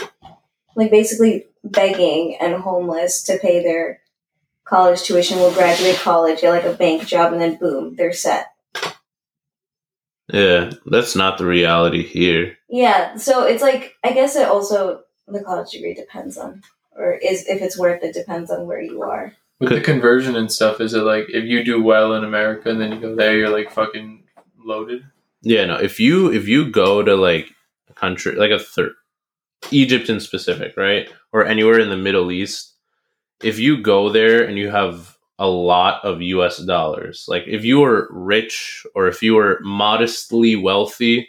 like 0.76 0.90
basically 0.90 1.46
begging 1.64 2.36
and 2.40 2.54
homeless 2.54 3.22
to 3.24 3.38
pay 3.38 3.62
their 3.62 4.00
college 4.64 5.02
tuition. 5.02 5.38
Will 5.38 5.52
graduate 5.52 5.96
college, 5.96 6.40
get 6.40 6.50
like 6.50 6.64
a 6.64 6.72
bank 6.72 7.06
job, 7.06 7.32
and 7.32 7.40
then 7.40 7.56
boom, 7.56 7.96
they're 7.96 8.12
set. 8.12 8.48
yeah 10.32 10.70
that's 10.86 11.16
not 11.16 11.38
the 11.38 11.46
reality 11.46 12.02
here 12.02 12.58
Yeah. 12.68 13.16
So 13.16 13.44
it's 13.44 13.62
like 13.62 13.96
I 14.04 14.12
guess 14.12 14.36
it 14.36 14.46
also 14.48 15.02
the 15.26 15.42
college 15.42 15.70
degree 15.70 15.94
depends 15.94 16.36
on, 16.36 16.62
or 16.96 17.14
is 17.14 17.46
if 17.48 17.62
it's 17.62 17.78
worth 17.78 18.02
it 18.02 18.14
depends 18.14 18.50
on 18.50 18.66
where 18.66 18.80
you 18.80 19.02
are. 19.02 19.34
With 19.60 19.70
the 19.70 19.80
conversion 19.80 20.36
and 20.36 20.52
stuff, 20.52 20.80
is 20.80 20.94
it 20.94 21.02
like 21.02 21.26
if 21.30 21.44
you 21.44 21.64
do 21.64 21.82
well 21.82 22.14
in 22.14 22.24
America 22.24 22.70
and 22.70 22.80
then 22.80 22.92
you 22.92 23.00
go 23.00 23.16
there, 23.16 23.36
you're 23.36 23.50
like 23.50 23.70
fucking 23.70 24.22
loaded? 24.64 25.04
Yeah, 25.42 25.66
no. 25.66 25.76
If 25.76 26.00
you 26.00 26.32
if 26.32 26.48
you 26.48 26.70
go 26.70 27.02
to 27.02 27.14
like 27.16 27.50
a 27.88 27.94
country 27.94 28.34
like 28.36 28.50
a 28.50 28.58
third 28.58 28.92
Egypt 29.70 30.10
in 30.10 30.20
specific, 30.20 30.76
right, 30.76 31.10
or 31.32 31.46
anywhere 31.46 31.78
in 31.80 31.90
the 31.90 31.96
Middle 31.96 32.32
East, 32.32 32.74
if 33.42 33.58
you 33.58 33.82
go 33.82 34.10
there 34.10 34.44
and 34.44 34.58
you 34.58 34.70
have 34.70 35.16
a 35.38 35.48
lot 35.48 36.04
of 36.04 36.22
U.S. 36.22 36.58
dollars, 36.58 37.26
like 37.28 37.44
if 37.46 37.64
you 37.64 37.80
were 37.80 38.08
rich 38.12 38.86
or 38.94 39.08
if 39.08 39.22
you 39.22 39.34
were 39.34 39.60
modestly 39.62 40.56
wealthy 40.56 41.28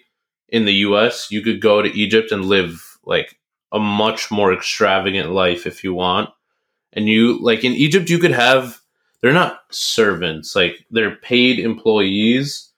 in 0.50 0.66
the 0.66 0.74
U.S., 0.88 1.30
you 1.32 1.42
could 1.42 1.62
go 1.62 1.82
to 1.82 1.90
Egypt 1.98 2.32
and 2.32 2.46
live 2.46 2.98
like 3.06 3.40
a 3.72 3.80
much 3.80 4.32
more 4.32 4.54
extravagant 4.54 5.32
life 5.32 5.68
if 5.68 5.84
you 5.84 5.94
want. 5.94 6.30
And 6.94 7.10
you 7.10 7.40
like 7.42 7.64
in 7.64 7.74
Egypt, 7.74 8.10
you 8.10 8.20
could 8.20 8.32
have 8.32 8.82
they're 9.22 9.34
not 9.34 9.62
servants, 9.72 10.56
like 10.56 10.86
they're 10.92 11.16
paid 11.18 11.60
employees 11.60 12.69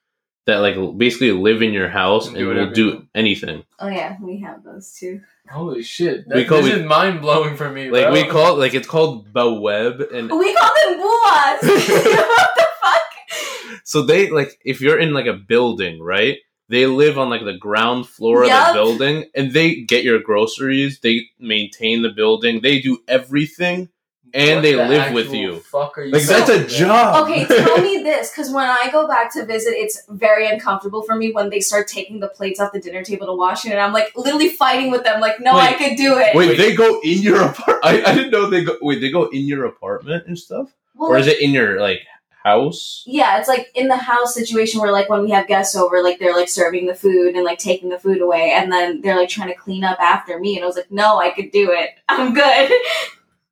that 0.51 0.57
like 0.59 0.75
basically 0.97 1.31
live 1.31 1.61
in 1.61 1.71
your 1.73 1.89
house 1.89 2.27
And 2.27 2.37
and 2.37 2.45
do 2.45 2.53
will 2.53 2.71
do 2.71 3.07
anything. 3.15 3.63
Oh 3.79 3.87
yeah, 3.87 4.17
we 4.21 4.39
have 4.41 4.63
those 4.63 4.91
too. 4.93 5.21
Holy 5.49 5.81
shit! 5.83 6.25
We 6.27 6.45
call- 6.45 6.61
this 6.61 6.73
we- 6.73 6.81
is 6.81 6.85
mind 6.85 7.21
blowing 7.21 7.55
for 7.57 7.69
me. 7.69 7.89
Like 7.89 8.05
bro. 8.05 8.13
we 8.13 8.23
call 8.27 8.55
it 8.55 8.59
like 8.59 8.73
it's 8.73 8.87
called 8.87 9.31
Baweb 9.33 10.13
and 10.13 10.29
We 10.29 10.53
call 10.55 10.69
them 10.83 10.99
buas. 10.99 11.61
what 11.63 12.49
the 12.55 12.67
fuck? 12.83 13.81
so 13.83 14.03
they 14.03 14.29
like 14.29 14.59
if 14.63 14.81
you're 14.81 14.99
in 14.99 15.13
like 15.13 15.25
a 15.25 15.33
building, 15.33 16.01
right? 16.01 16.37
They 16.69 16.85
live 16.85 17.17
on 17.19 17.29
like 17.29 17.43
the 17.43 17.57
ground 17.57 18.07
floor 18.07 18.45
Yup. 18.45 18.69
of 18.69 18.73
the 18.73 18.79
building 18.79 19.25
and 19.35 19.51
they 19.51 19.81
get 19.81 20.05
your 20.05 20.19
groceries, 20.19 20.99
they 21.01 21.23
maintain 21.37 22.01
the 22.01 22.09
building, 22.09 22.61
they 22.61 22.79
do 22.79 22.99
everything. 23.09 23.89
And 24.33 24.57
What 24.57 24.61
they 24.61 24.73
the 24.73 24.85
live 24.85 25.13
with 25.13 25.33
you. 25.33 25.59
Fuck 25.59 25.97
are 25.97 26.03
you 26.03 26.11
Like 26.11 26.23
that's 26.23 26.49
a 26.49 26.65
job. 26.65 27.23
Okay, 27.23 27.45
tell 27.63 27.81
me 27.81 28.03
this, 28.03 28.31
because 28.31 28.51
when 28.51 28.65
I 28.65 28.89
go 28.91 29.07
back 29.07 29.33
to 29.33 29.45
visit, 29.45 29.71
it's 29.71 30.03
very 30.09 30.47
uncomfortable 30.47 31.01
for 31.01 31.15
me 31.15 31.31
when 31.31 31.49
they 31.49 31.59
start 31.59 31.87
taking 31.87 32.19
the 32.19 32.27
plates 32.27 32.59
off 32.59 32.71
the 32.71 32.79
dinner 32.79 33.03
table 33.03 33.27
to 33.27 33.33
wash 33.33 33.65
it, 33.65 33.71
and 33.71 33.79
I'm 33.79 33.93
like 33.93 34.15
literally 34.15 34.49
fighting 34.49 34.91
with 34.91 35.03
them, 35.03 35.19
like, 35.19 35.39
no, 35.39 35.53
I 35.53 35.73
could 35.73 35.97
do 35.97 36.17
it. 36.17 36.35
Wait, 36.35 36.57
they 36.57 36.75
go 36.75 36.99
in 37.03 37.21
your 37.21 37.41
apartment? 37.43 37.79
I, 37.83 38.03
I 38.03 38.15
didn't 38.15 38.31
know 38.31 38.49
they 38.49 38.63
go. 38.63 38.77
Wait, 38.81 38.99
they 38.99 39.11
go 39.11 39.25
in 39.25 39.45
your 39.45 39.65
apartment 39.65 40.27
and 40.27 40.37
stuff, 40.37 40.71
Well, 40.95 41.11
or 41.11 41.17
is 41.17 41.27
it 41.27 41.41
in 41.41 41.51
your 41.51 41.79
like 41.79 42.01
house? 42.43 43.03
Yeah, 43.05 43.37
it's 43.37 43.47
like 43.47 43.69
in 43.75 43.87
the 43.87 43.97
house 43.97 44.33
situation 44.33 44.81
where 44.81 44.91
like 44.91 45.09
when 45.09 45.23
we 45.23 45.31
have 45.31 45.47
guests 45.47 45.75
over, 45.75 46.01
like 46.01 46.19
they're 46.19 46.35
like 46.35 46.49
serving 46.49 46.87
the 46.87 46.95
food 46.95 47.35
and 47.35 47.43
like 47.43 47.59
taking 47.59 47.89
the 47.89 47.99
food 47.99 48.21
away, 48.21 48.53
and 48.55 48.71
then 48.71 49.01
they're 49.01 49.17
like 49.17 49.29
trying 49.29 49.49
to 49.49 49.55
clean 49.55 49.83
up 49.83 49.99
after 49.99 50.39
me, 50.39 50.55
and 50.55 50.63
I 50.63 50.67
was 50.67 50.75
like, 50.75 50.91
no, 50.91 51.19
I 51.19 51.31
could 51.31 51.51
do 51.51 51.71
it. 51.71 51.89
I'm 52.09 52.33
good. 52.33 52.71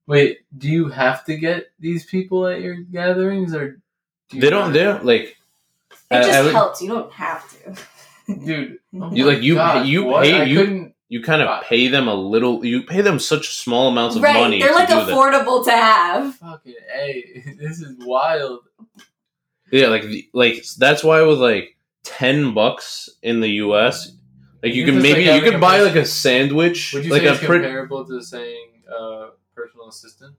Wait, 0.09 0.39
do 0.57 0.67
you 0.67 0.87
have 0.89 1.23
to 1.25 1.37
get 1.37 1.67
these 1.79 2.03
people 2.05 2.47
at 2.47 2.61
your 2.61 2.75
gatherings, 2.75 3.53
or 3.53 3.79
do 4.29 4.35
you 4.37 4.41
They 4.41 4.49
don't. 4.49 4.73
They 4.73 4.83
don't 4.83 5.05
like. 5.05 5.37
It 5.91 6.15
I- 6.15 6.21
just 6.23 6.33
I 6.33 6.41
would- 6.41 6.51
helps. 6.53 6.81
You 6.81 6.89
don't 6.89 7.13
have 7.13 7.47
to. 7.63 8.35
dude? 8.43 8.79
oh 9.01 9.11
You 9.13 9.25
like 9.25 9.41
you 9.43 9.53
God, 9.55 9.85
you 9.87 10.03
what? 10.05 10.23
pay 10.23 10.33
I 10.41 10.43
you 10.45 10.91
you 11.09 11.21
kind 11.23 11.41
of 11.43 11.63
pay 11.63 11.87
them 11.89 12.07
a 12.07 12.13
little. 12.15 12.65
You 12.65 12.83
pay 12.83 13.01
them 13.01 13.19
such 13.19 13.55
small 13.57 13.89
amounts 13.89 14.15
of 14.15 14.23
right, 14.23 14.33
money. 14.33 14.59
they're 14.59 14.73
like 14.73 14.87
do 14.89 14.95
that. 14.95 15.09
affordable 15.09 15.63
to 15.65 15.71
have. 15.71 16.35
Fucking 16.37 16.73
a, 16.93 17.43
this 17.59 17.79
is 17.79 17.95
wild. 18.03 18.61
Yeah, 19.71 19.87
like 19.89 20.05
like 20.33 20.65
that's 20.79 21.03
why 21.03 21.21
with 21.21 21.39
like 21.39 21.77
ten 22.03 22.55
bucks 22.55 23.09
in 23.21 23.41
the 23.41 23.49
U.S. 23.65 24.11
Like 24.63 24.73
you 24.73 24.83
You're 24.83 24.85
can 24.87 24.95
just, 24.95 25.05
like, 25.05 25.13
maybe 25.13 25.25
you 25.25 25.31
having 25.31 25.51
could 25.51 25.61
buy 25.61 25.81
like 25.81 25.95
a 25.95 26.05
sandwich, 26.05 26.93
Would 26.93 27.05
you 27.05 27.11
like 27.11 27.21
say 27.21 27.27
a 27.27 27.33
it's 27.33 27.43
pretty. 27.43 27.63
comparable 27.65 28.05
to 28.05 28.21
saying 28.21 28.83
uh, 28.91 29.27
personal 29.59 29.87
assistant? 29.89 30.35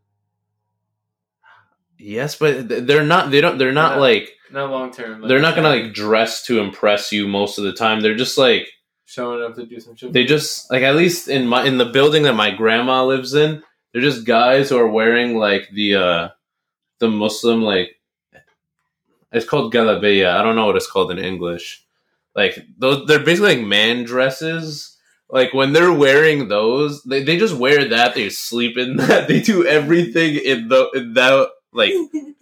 Yes, 1.98 2.36
but 2.36 2.68
they're 2.86 3.04
not. 3.04 3.30
They 3.30 3.40
don't. 3.40 3.58
They're 3.58 3.72
not 3.72 3.94
Yeah. 3.96 4.00
like. 4.00 4.32
Not 4.50 4.70
long 4.70 4.90
term. 4.92 5.26
They're 5.28 5.40
not 5.40 5.54
gonna 5.54 5.68
like 5.68 5.92
dress 5.92 6.44
to 6.46 6.58
impress 6.60 7.12
you 7.12 7.28
most 7.28 7.58
of 7.58 7.64
the 7.64 7.72
time. 7.72 8.00
They're 8.00 8.16
just 8.16 8.38
like 8.38 8.68
showing 9.04 9.42
up 9.44 9.54
to 9.56 9.66
do 9.66 9.78
some 9.80 9.94
shit. 9.96 10.12
they 10.12 10.24
just 10.24 10.70
like 10.70 10.82
at 10.82 10.96
least 10.96 11.28
in 11.28 11.46
my 11.46 11.64
in 11.64 11.78
the 11.78 11.84
building 11.84 12.22
that 12.24 12.34
my 12.34 12.50
grandma 12.50 13.04
lives 13.04 13.34
in. 13.34 13.62
They're 13.92 14.02
just 14.02 14.24
guys 14.24 14.70
who 14.70 14.78
are 14.78 14.88
wearing 14.88 15.36
like 15.36 15.68
the 15.72 15.94
uh 15.96 16.28
the 17.00 17.08
Muslim 17.08 17.62
like 17.62 18.00
it's 19.32 19.46
called 19.46 19.72
galabeya. 19.72 20.30
I 20.34 20.42
don't 20.42 20.56
know 20.56 20.66
what 20.66 20.76
it's 20.76 20.90
called 20.90 21.10
in 21.12 21.18
English. 21.18 21.84
Like 22.34 22.58
those, 22.78 23.06
they're 23.06 23.18
basically 23.24 23.56
like 23.56 23.66
man 23.66 24.04
dresses. 24.04 24.89
Like 25.32 25.54
when 25.54 25.72
they're 25.72 25.92
wearing 25.92 26.48
those, 26.48 27.02
they, 27.04 27.22
they 27.22 27.38
just 27.38 27.54
wear 27.54 27.88
that. 27.88 28.14
They 28.14 28.30
sleep 28.30 28.76
in 28.76 28.96
that. 28.98 29.28
They 29.28 29.40
do 29.40 29.66
everything 29.66 30.36
in 30.36 30.68
the 30.68 30.90
in 30.94 31.14
that 31.14 31.48
like 31.72 31.92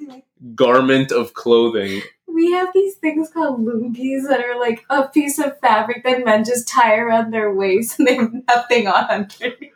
garment 0.55 1.12
of 1.12 1.35
clothing. 1.35 2.03
we 2.27 2.53
have 2.53 2.68
these 2.72 2.94
things 2.96 3.31
called 3.31 3.61
lungis 3.61 4.29
that 4.29 4.40
are 4.40 4.59
like 4.59 4.85
a 4.90 5.09
piece 5.09 5.38
of 5.38 5.59
fabric 5.61 6.05
that 6.05 6.24
men 6.24 6.44
just 6.44 6.68
tie 6.68 6.96
around 6.96 7.33
their 7.33 7.53
waist 7.53 7.98
and 7.98 8.07
they 8.09 8.14
have 8.16 8.33
nothing 8.46 8.87
on 8.87 9.05
underneath. 9.05 9.74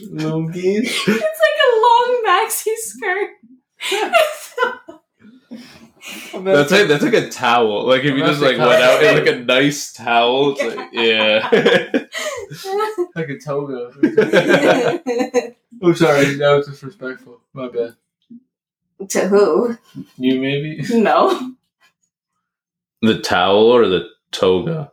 Lungis. 0.00 0.84
It's 0.84 1.08
like 1.08 1.60
a 1.66 1.72
long 1.80 2.22
maxi 2.26 2.74
skirt. 2.76 3.30
That's 6.34 6.72
like 6.72 6.88
that's 6.88 7.04
like 7.04 7.14
a 7.14 7.28
towel. 7.28 7.86
Like 7.86 8.02
if 8.02 8.16
you 8.16 8.24
just 8.24 8.40
like 8.40 8.58
went 8.58 8.82
out 8.82 9.02
in 9.04 9.14
like 9.14 9.32
a 9.32 9.38
nice 9.38 9.92
towel, 9.92 10.56
it's 10.58 10.62
like 10.62 10.88
yeah. 10.92 11.48
like 13.14 13.28
a 13.28 13.38
toga. 13.38 13.92
I'm 15.82 15.94
sorry, 15.94 16.34
that 16.34 16.54
was 16.56 16.66
disrespectful. 16.66 17.40
My 17.52 17.68
bad. 17.68 17.94
to 19.10 19.28
who? 19.28 19.78
You 20.16 20.40
maybe 20.40 20.80
No. 20.90 21.54
the 23.00 23.20
towel 23.20 23.66
or 23.66 23.86
the 23.86 24.08
toga. 24.32 24.90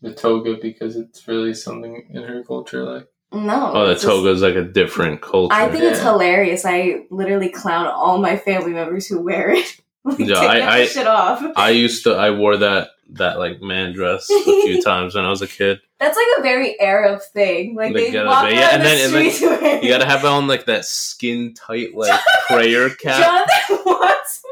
the 0.00 0.14
toga 0.14 0.56
because 0.60 0.96
it's 0.96 1.28
really 1.28 1.52
something 1.52 2.08
in 2.10 2.22
her 2.22 2.42
culture. 2.44 2.82
Like 2.82 3.08
No. 3.30 3.72
Oh, 3.74 3.88
the 3.88 3.96
toga 4.00 4.30
is 4.30 4.40
like 4.40 4.56
a 4.56 4.64
different 4.64 5.20
culture. 5.20 5.54
I 5.54 5.68
think 5.68 5.84
it's 5.84 6.00
hilarious. 6.00 6.64
I 6.64 7.04
literally 7.10 7.50
clown 7.50 7.86
all 7.88 8.16
my 8.18 8.38
family 8.38 8.72
members 8.72 9.06
who 9.06 9.20
wear 9.20 9.50
it. 9.50 9.80
Like, 10.18 10.18
Yeah, 10.18 10.36
I- 10.38 10.74
I- 10.80 10.86
shit 10.86 11.06
off. 11.06 11.42
I 11.56 11.70
used 11.70 12.04
to. 12.04 12.14
I 12.14 12.30
wore 12.30 12.56
that 12.58 12.90
that 13.10 13.38
like 13.38 13.60
man 13.62 13.92
dress 13.92 14.28
a 14.30 14.42
few 14.42 14.82
times 14.90 15.14
when 15.14 15.24
I 15.24 15.30
was 15.30 15.40
a 15.42 15.46
kid. 15.46 15.80
That's 16.00 16.16
like 16.16 16.26
a 16.38 16.42
very 16.42 16.78
Arab 16.80 17.20
thing. 17.22 17.74
Like 17.74 17.94
The 17.94 18.10
they 18.10 18.24
walk 18.24 18.44
around 18.44 18.54
yeah, 18.54 18.68
and 18.74 18.82
the 18.82 18.86
then- 18.86 19.04
and 19.06 19.14
then 19.14 19.30
streets 19.30 19.60
wearing 19.62 19.82
You 19.82 19.88
gotta 19.88 20.04
have 20.06 20.24
on 20.24 20.46
like 20.46 20.66
that 20.66 20.84
skin 20.84 21.54
tight 21.54 21.94
like 21.94 22.20
prayer 22.48 22.90
cap. 22.90 23.46
Jonathan 23.68 23.84
wants 23.86 24.42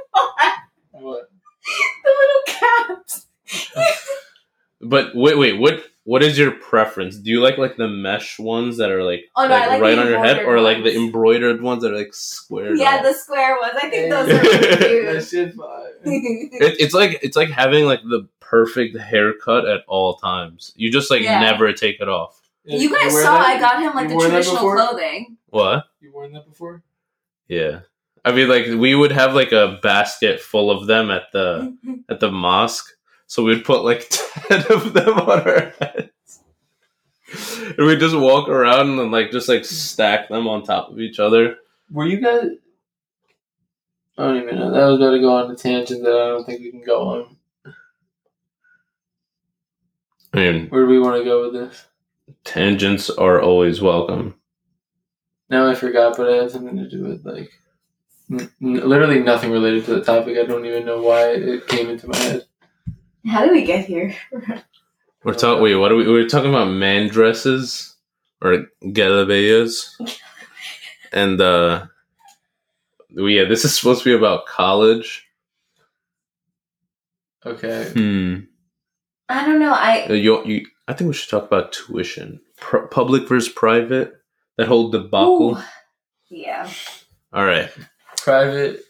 what? 0.93 1.31
the 2.05 2.11
little 2.21 2.97
caps. 2.97 3.27
But 4.81 5.15
wait, 5.15 5.39
wait, 5.39 5.59
what? 5.59 5.85
What 6.05 6.23
is 6.23 6.37
your 6.37 6.51
preference? 6.51 7.17
Do 7.17 7.31
you 7.31 7.41
like 7.41 7.59
like 7.59 7.77
the 7.77 7.87
mesh 7.89 8.39
ones 8.39 8.77
that 8.79 8.91
are 8.91 9.05
like, 9.05 9.25
Oh, 9.37 9.43
no, 9.45 9.51
like 9.51 9.69
like 9.69 9.83
right 9.83 9.99
on 9.99 10.07
your 10.09 10.19
head, 10.19 10.39
or 10.39 10.57
embroidered 10.57 10.63
like 10.63 10.85
the 10.85 10.97
embroidered 10.97 11.63
ones 11.63 11.83
that 11.83 11.93
are 11.93 11.97
like 11.97 12.13
square? 12.15 12.75
Yeah, 12.75 12.97
off? 12.97 13.03
the 13.05 13.15
square 13.15 13.57
ones. 13.61 13.75
I 13.81 13.89
think 13.89 14.11
those 14.11 14.29
Yeah. 14.29 14.37
are 14.39 14.43
really 14.43 15.05
that 15.07 15.29
cute. 15.29 15.29
shit. 15.29 15.55
It, 16.05 16.81
it's 16.81 16.95
like 16.95 17.21
it's 17.23 17.37
like 17.37 17.51
having 17.51 17.85
like 17.85 18.01
the 18.03 18.29
perfect 18.41 18.99
haircut 18.99 19.67
at 19.69 19.83
all 19.87 20.15
times. 20.15 20.73
You 20.77 20.91
just 20.91 21.11
like 21.11 21.23
Yeah. 21.23 21.41
never 21.41 21.73
take 21.73 22.01
it 22.01 22.09
off. 22.09 22.41
you 22.65 22.91
guys 22.93 23.13
wear 23.13 23.23
saw 23.25 23.39
that? 23.39 23.47
I 23.57 23.61
got 23.61 23.81
him 23.81 23.95
like 23.95 24.11
You 24.11 24.19
the 24.21 24.29
traditional 24.29 24.57
clothing. 24.73 25.37
What? 25.51 25.85
You 26.01 26.13
worn 26.13 26.33
that 26.33 26.47
before? 26.49 26.83
Yeah. 27.49 27.81
I 28.25 28.33
mean, 28.33 28.49
like 28.49 28.67
we 28.67 28.95
would 28.95 29.13
have 29.13 29.35
like 29.35 29.53
a 29.53 29.79
basket 29.83 30.41
full 30.41 30.71
of 30.71 30.87
them 30.87 31.11
at 31.11 31.31
the 31.33 31.77
at 32.09 32.19
the 32.21 32.31
mosque, 32.31 32.91
so 33.33 33.43
we'd 33.45 33.65
put 33.65 33.83
like 33.83 34.07
ten 34.11 34.63
of 34.71 34.93
them 34.93 35.09
on 35.19 35.41
our 35.49 35.73
heads, 35.81 36.41
and 37.79 37.87
we'd 37.87 37.99
just 37.99 38.15
walk 38.15 38.47
around 38.47 38.99
and 38.99 39.11
like 39.11 39.31
just 39.31 39.49
like 39.49 39.65
stack 39.65 40.29
them 40.29 40.47
on 40.47 40.63
top 40.63 40.91
of 40.91 41.01
each 41.01 41.19
other. 41.19 41.57
Were 41.91 42.05
you 42.05 42.21
guys? 42.21 42.51
I 44.19 44.25
don't 44.25 44.43
even 44.43 44.57
know. 44.57 44.71
That 44.71 44.85
was 44.85 44.99
going 44.99 45.15
to 45.15 45.21
go 45.27 45.35
on 45.35 45.51
a 45.51 45.57
tangent 45.57 46.03
that 46.05 46.15
I 46.15 46.29
don't 46.29 46.45
think 46.45 46.61
we 46.61 46.73
can 46.73 46.85
go 46.85 47.09
on. 47.09 47.37
I 50.35 50.37
mean, 50.37 50.69
Where 50.69 50.83
do 50.83 50.91
we 50.91 50.99
want 51.01 51.17
to 51.17 51.25
go 51.25 51.45
with 51.45 51.55
this? 51.55 51.87
tangents 52.45 53.09
are 53.09 53.41
always 53.41 53.81
welcome. 53.81 54.35
Now 55.49 55.71
I 55.71 55.75
forgot, 55.75 56.19
but 56.19 56.29
it 56.29 56.43
had 56.43 56.51
something 56.51 56.77
to 56.77 56.87
do 56.87 57.05
with 57.05 57.25
like 57.25 57.51
n- 58.31 58.51
literally 58.61 59.21
nothing 59.21 59.51
related 59.53 59.87
to 59.87 59.95
the 59.95 60.05
topic. 60.05 60.37
I 60.37 60.45
don't 60.45 60.67
even 60.67 60.85
know 60.85 61.01
why 61.01 61.31
it 61.31 61.67
came 61.67 61.89
into 61.89 62.09
my 62.09 62.17
head. 62.19 62.45
How 63.27 63.43
did 63.43 63.53
we 63.53 63.65
get 63.65 63.85
here? 63.87 64.15
We're 65.25 65.35
talking. 65.35 65.63
Wait, 65.63 65.77
what 65.77 65.93
are 65.93 65.97
we? 65.97 66.05
We 66.07 66.13
were 66.13 66.29
talking 66.29 66.51
about 66.51 66.69
man 66.69 67.09
dresses 67.09 67.95
or 68.41 68.67
galabeyas, 68.83 69.89
and 71.13 71.41
uh, 71.41 71.87
we 73.15 73.39
yeah, 73.39 73.45
this 73.49 73.65
is 73.65 73.77
supposed 73.77 74.03
to 74.03 74.11
be 74.11 74.17
about 74.17 74.47
college. 74.47 75.27
Okay. 77.47 77.91
Hmm. 77.93 78.37
I 79.29 79.47
don't 79.47 79.61
know. 79.61 79.73
I 79.73 80.07
Uh, 80.11 80.13
You, 80.15 80.45
you, 80.45 80.67
I 80.89 80.93
think 80.93 81.09
we 81.09 81.15
should 81.15 81.31
talk 81.31 81.45
about 81.45 81.73
tuition, 81.73 82.41
Pr- 82.59 82.87
public 82.91 83.29
versus 83.29 83.53
private. 83.53 84.15
That 84.59 84.69
whole 84.69 84.91
debacle. 84.91 85.57
Ooh. 85.57 85.63
yeah. 86.29 86.69
All 87.33 87.47
right, 87.47 87.71
Private. 88.19 88.81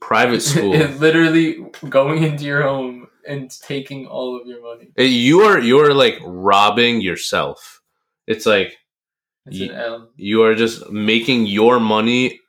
private 0.00 0.40
school. 0.50 0.72
is 0.72 0.98
literally 0.98 1.66
going 1.90 2.22
into 2.22 2.44
your 2.44 2.62
home 2.62 3.07
and 3.28 3.50
taking 3.62 4.06
all 4.06 4.40
of 4.40 4.46
your 4.46 4.62
money. 4.62 4.88
You 4.96 5.40
are 5.42 5.58
you 5.60 5.78
are 5.80 5.94
like 5.94 6.18
robbing 6.24 7.00
yourself. 7.00 7.80
It's 8.26 8.46
like 8.46 8.76
It's 9.46 9.56
Ye- 9.58 9.68
an 9.68 9.76
L. 9.76 10.08
you 10.16 10.42
are 10.42 10.54
just 10.54 10.90
making 10.90 11.46
your 11.46 11.78
money 11.78 12.40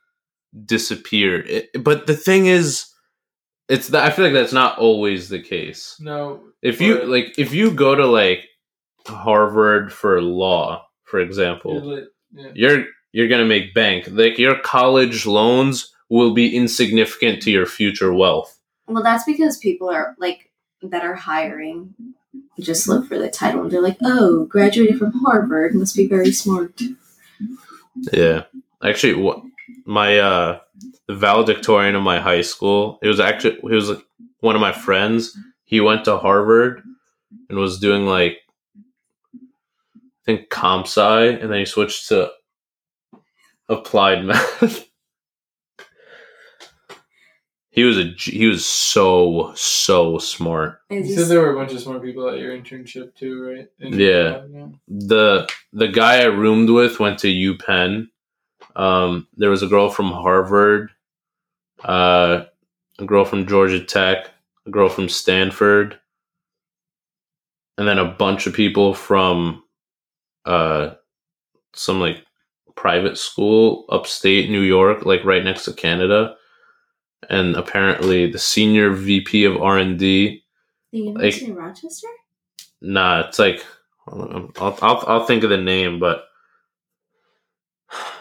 disappear. 0.64 1.40
It, 1.46 1.68
but 1.84 2.06
the 2.06 2.16
thing 2.16 2.46
is, 2.46 2.86
it's 3.68 3.88
that 3.88 4.04
I 4.04 4.10
feel 4.10 4.24
like 4.24 4.34
that's 4.34 4.52
not 4.52 4.78
always 4.78 5.28
the 5.28 5.40
case. 5.40 5.96
No. 6.00 6.40
If 6.62 6.80
you 6.80 7.04
like, 7.04 7.38
if 7.38 7.54
you 7.54 7.70
go 7.70 7.94
to 7.94 8.06
like 8.06 8.46
Harvard 9.06 9.92
for 9.92 10.20
law, 10.20 10.84
for 11.04 11.20
example, 11.20 11.74
You're 11.74 11.84
lit. 11.84 12.04
Yeah. 12.32 12.50
you're 12.54 12.84
you're 13.12 13.28
gonna 13.28 13.44
make 13.44 13.74
bank. 13.74 14.06
Like 14.10 14.38
your 14.38 14.58
college 14.60 15.26
loans 15.26 15.92
will 16.10 16.32
be 16.34 16.54
insignificant 16.54 17.42
to 17.42 17.50
your 17.50 17.66
future 17.66 18.12
wealth. 18.12 18.58
Well, 18.86 19.02
that's 19.02 19.24
because 19.24 19.56
people 19.58 19.88
are 19.88 20.14
like 20.18 20.49
that 20.82 21.04
are 21.04 21.14
hiring 21.14 21.94
just 22.60 22.88
look 22.88 23.06
for 23.06 23.18
the 23.18 23.30
title 23.30 23.62
and 23.62 23.70
they're 23.70 23.82
like, 23.82 23.98
"Oh, 24.02 24.44
graduated 24.44 24.98
from 24.98 25.12
Harvard, 25.12 25.74
must 25.74 25.96
be 25.96 26.06
very 26.06 26.32
smart." 26.32 26.80
Yeah, 28.12 28.44
actually, 28.82 29.42
my 29.84 30.18
uh 30.18 30.60
the 31.06 31.14
valedictorian 31.14 31.96
of 31.96 32.02
my 32.02 32.20
high 32.20 32.42
school, 32.42 32.98
it 33.02 33.08
was 33.08 33.20
actually 33.20 33.58
he 33.62 33.74
was 33.74 33.90
like 33.90 34.04
one 34.40 34.54
of 34.54 34.60
my 34.60 34.72
friends. 34.72 35.36
He 35.64 35.80
went 35.80 36.04
to 36.04 36.18
Harvard 36.18 36.82
and 37.48 37.58
was 37.58 37.78
doing 37.78 38.06
like 38.06 38.38
I 39.34 40.24
think 40.24 40.50
comp 40.50 40.86
sci, 40.86 41.26
and 41.28 41.50
then 41.50 41.58
he 41.58 41.64
switched 41.64 42.08
to 42.08 42.30
applied 43.68 44.24
math. 44.24 44.86
He 47.70 47.84
was 47.84 47.98
a 47.98 48.12
he 48.18 48.46
was 48.46 48.66
so 48.66 49.52
so 49.54 50.18
smart. 50.18 50.80
It's 50.90 51.08
You 51.08 51.16
said 51.16 51.28
there 51.28 51.40
were 51.40 51.52
a 51.52 51.56
bunch 51.56 51.72
of 51.72 51.80
smart 51.80 52.02
people 52.02 52.28
at 52.28 52.38
your 52.38 52.56
internship 52.56 53.14
too, 53.14 53.42
right? 53.46 53.68
In- 53.78 53.98
Yeah. 53.98 54.42
the 54.88 55.48
the 55.72 55.88
guy 55.88 56.20
I 56.20 56.24
roomed 56.26 56.70
with 56.70 56.98
went 56.98 57.18
to 57.20 57.28
UPenn. 57.28 58.08
Um, 58.76 59.28
there 59.36 59.50
was 59.50 59.62
a 59.62 59.68
girl 59.68 59.88
from 59.90 60.10
Harvard, 60.10 60.90
uh, 61.84 62.44
a 62.98 63.04
girl 63.04 63.24
from 63.24 63.46
Georgia 63.46 63.82
Tech, 63.84 64.30
a 64.66 64.70
girl 64.70 64.88
from 64.88 65.08
Stanford, 65.08 65.98
and 67.78 67.86
then 67.86 67.98
a 67.98 68.04
bunch 68.12 68.46
of 68.46 68.52
people 68.54 68.94
from 68.94 69.62
uh, 70.44 70.94
some 71.74 72.00
like 72.00 72.24
private 72.74 73.16
school 73.18 73.84
upstate 73.90 74.50
New 74.50 74.60
York, 74.62 75.04
like 75.06 75.24
right 75.24 75.44
next 75.44 75.64
to 75.66 75.72
Canada. 75.72 76.36
And 77.30 77.54
apparently, 77.56 78.30
the 78.30 78.38
senior 78.38 78.90
VP 78.90 79.44
of 79.44 79.62
R 79.62 79.78
and 79.78 79.98
D 79.98 80.42
the 80.92 80.98
University 80.98 81.50
of 81.50 81.56
Rochester. 81.56 82.08
Nah, 82.80 83.28
it's 83.28 83.38
like 83.38 83.64
I'll, 84.08 84.50
I'll 84.58 85.04
I'll 85.06 85.26
think 85.26 85.44
of 85.44 85.50
the 85.50 85.56
name, 85.56 85.98
but 85.98 86.24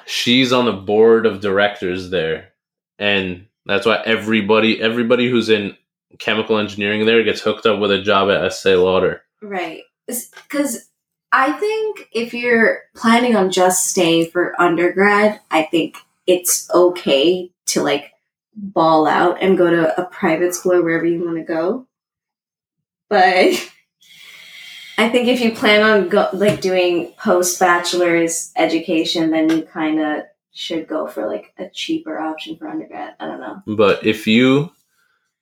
she's 0.05 0.53
on 0.53 0.65
the 0.65 0.73
board 0.73 1.25
of 1.25 1.41
directors 1.41 2.09
there, 2.09 2.49
and 2.97 3.47
that's 3.65 3.85
why 3.85 4.01
everybody 4.05 4.81
everybody 4.81 5.29
who's 5.29 5.49
in 5.49 5.75
chemical 6.17 6.57
engineering 6.57 7.05
there 7.05 7.23
gets 7.23 7.41
hooked 7.41 7.65
up 7.65 7.79
with 7.79 7.91
a 7.91 8.01
job 8.01 8.29
at 8.29 8.43
Estee 8.43 8.75
Lauder. 8.75 9.21
Right. 9.41 9.83
Because 10.07 10.89
I 11.31 11.51
think 11.53 12.09
if 12.11 12.33
you're 12.33 12.81
planning 12.95 13.35
on 13.35 13.51
just 13.51 13.87
staying 13.87 14.31
for 14.31 14.59
undergrad, 14.59 15.39
I 15.51 15.63
think 15.63 15.97
it's 16.25 16.69
okay 16.71 17.51
to 17.67 17.83
like 17.83 18.13
ball 18.61 19.07
out 19.07 19.41
and 19.41 19.57
go 19.57 19.69
to 19.69 19.99
a 19.99 20.05
private 20.05 20.53
school 20.53 20.73
or 20.73 20.83
wherever 20.83 21.05
you 21.05 21.23
want 21.23 21.37
to 21.37 21.43
go. 21.43 21.87
But 23.09 23.69
I 24.97 25.09
think 25.09 25.27
if 25.27 25.39
you 25.39 25.53
plan 25.53 25.81
on 25.81 26.09
go 26.09 26.29
like 26.33 26.61
doing 26.61 27.13
post 27.17 27.59
bachelor's 27.59 28.51
education, 28.57 29.31
then 29.31 29.49
you 29.49 29.63
kind 29.63 29.99
of 29.99 30.23
should 30.51 30.87
go 30.87 31.07
for 31.07 31.25
like 31.25 31.53
a 31.57 31.69
cheaper 31.69 32.19
option 32.19 32.57
for 32.57 32.67
undergrad. 32.67 33.15
I 33.19 33.27
don't 33.27 33.39
know. 33.39 33.63
But 33.75 34.05
if 34.05 34.27
you 34.27 34.71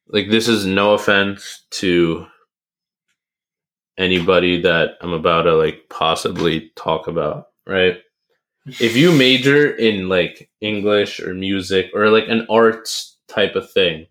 like, 0.08 0.30
this 0.30 0.48
is 0.48 0.66
no 0.66 0.94
offense 0.94 1.66
to 1.72 2.28
anybody 3.98 4.62
that 4.62 4.92
I'm 5.02 5.14
about 5.14 5.44
to 5.44 5.56
like 5.56 5.90
possibly 5.90 6.72
talk 6.76 7.08
about, 7.08 7.48
right? 7.66 7.98
If 8.68 8.96
you 8.96 9.12
major 9.12 9.70
in 9.70 10.10
like 10.10 10.50
English 10.62 11.20
or 11.20 11.34
music 11.34 11.92
or 11.94 12.10
like 12.10 12.28
an 12.28 12.46
arts 12.50 13.18
type 13.28 13.56
of 13.56 13.72
thing, 13.72 14.08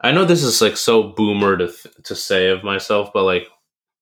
I 0.00 0.12
know 0.12 0.24
this 0.24 0.42
is 0.42 0.60
like 0.60 0.76
so 0.76 1.02
boomer 1.02 1.56
to 1.56 1.66
th- 1.66 1.94
to 2.04 2.14
say 2.14 2.48
of 2.50 2.64
myself, 2.64 3.10
but 3.12 3.24
like, 3.24 3.48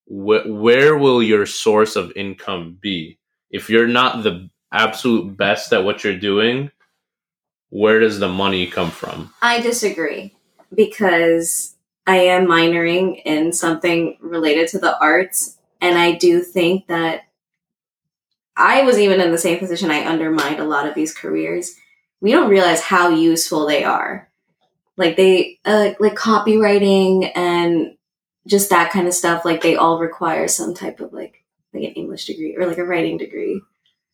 wh- 0.06 0.46
where 0.46 0.96
will 0.96 1.22
your 1.22 1.46
source 1.46 1.96
of 1.96 2.12
income 2.16 2.78
be 2.80 3.18
if 3.50 3.68
you're 3.68 3.88
not 3.88 4.22
the 4.22 4.48
absolute 4.72 5.36
best 5.36 5.72
at 5.72 5.84
what 5.84 6.04
you're 6.04 6.18
doing? 6.18 6.70
Where 7.70 8.00
does 8.00 8.18
the 8.18 8.28
money 8.28 8.66
come 8.66 8.90
from? 8.90 9.32
I 9.42 9.60
disagree 9.60 10.34
because 10.74 11.76
I 12.06 12.16
am 12.16 12.46
minoring 12.46 13.22
in 13.24 13.52
something 13.52 14.16
related 14.20 14.68
to 14.68 14.78
the 14.78 14.98
arts, 14.98 15.58
and 15.80 15.98
I 15.98 16.12
do 16.12 16.42
think 16.42 16.88
that 16.88 17.24
I 18.56 18.82
was 18.82 18.98
even 18.98 19.20
in 19.20 19.30
the 19.30 19.38
same 19.38 19.58
position. 19.58 19.90
I 19.90 20.04
undermined 20.04 20.60
a 20.60 20.64
lot 20.64 20.86
of 20.86 20.94
these 20.94 21.14
careers. 21.14 21.74
We 22.20 22.32
don't 22.32 22.50
realize 22.50 22.80
how 22.80 23.08
useful 23.08 23.66
they 23.66 23.84
are. 23.84 24.28
Like 24.96 25.16
they, 25.16 25.58
uh, 25.64 25.92
like 25.98 26.14
copywriting 26.14 27.30
and 27.34 27.96
just 28.46 28.70
that 28.70 28.92
kind 28.92 29.06
of 29.06 29.14
stuff. 29.14 29.44
Like 29.44 29.62
they 29.62 29.76
all 29.76 29.98
require 29.98 30.48
some 30.48 30.74
type 30.74 31.00
of 31.00 31.12
like 31.12 31.44
like 31.72 31.84
an 31.84 31.92
English 31.92 32.26
degree 32.26 32.56
or 32.56 32.66
like 32.66 32.78
a 32.78 32.84
writing 32.84 33.16
degree. 33.16 33.62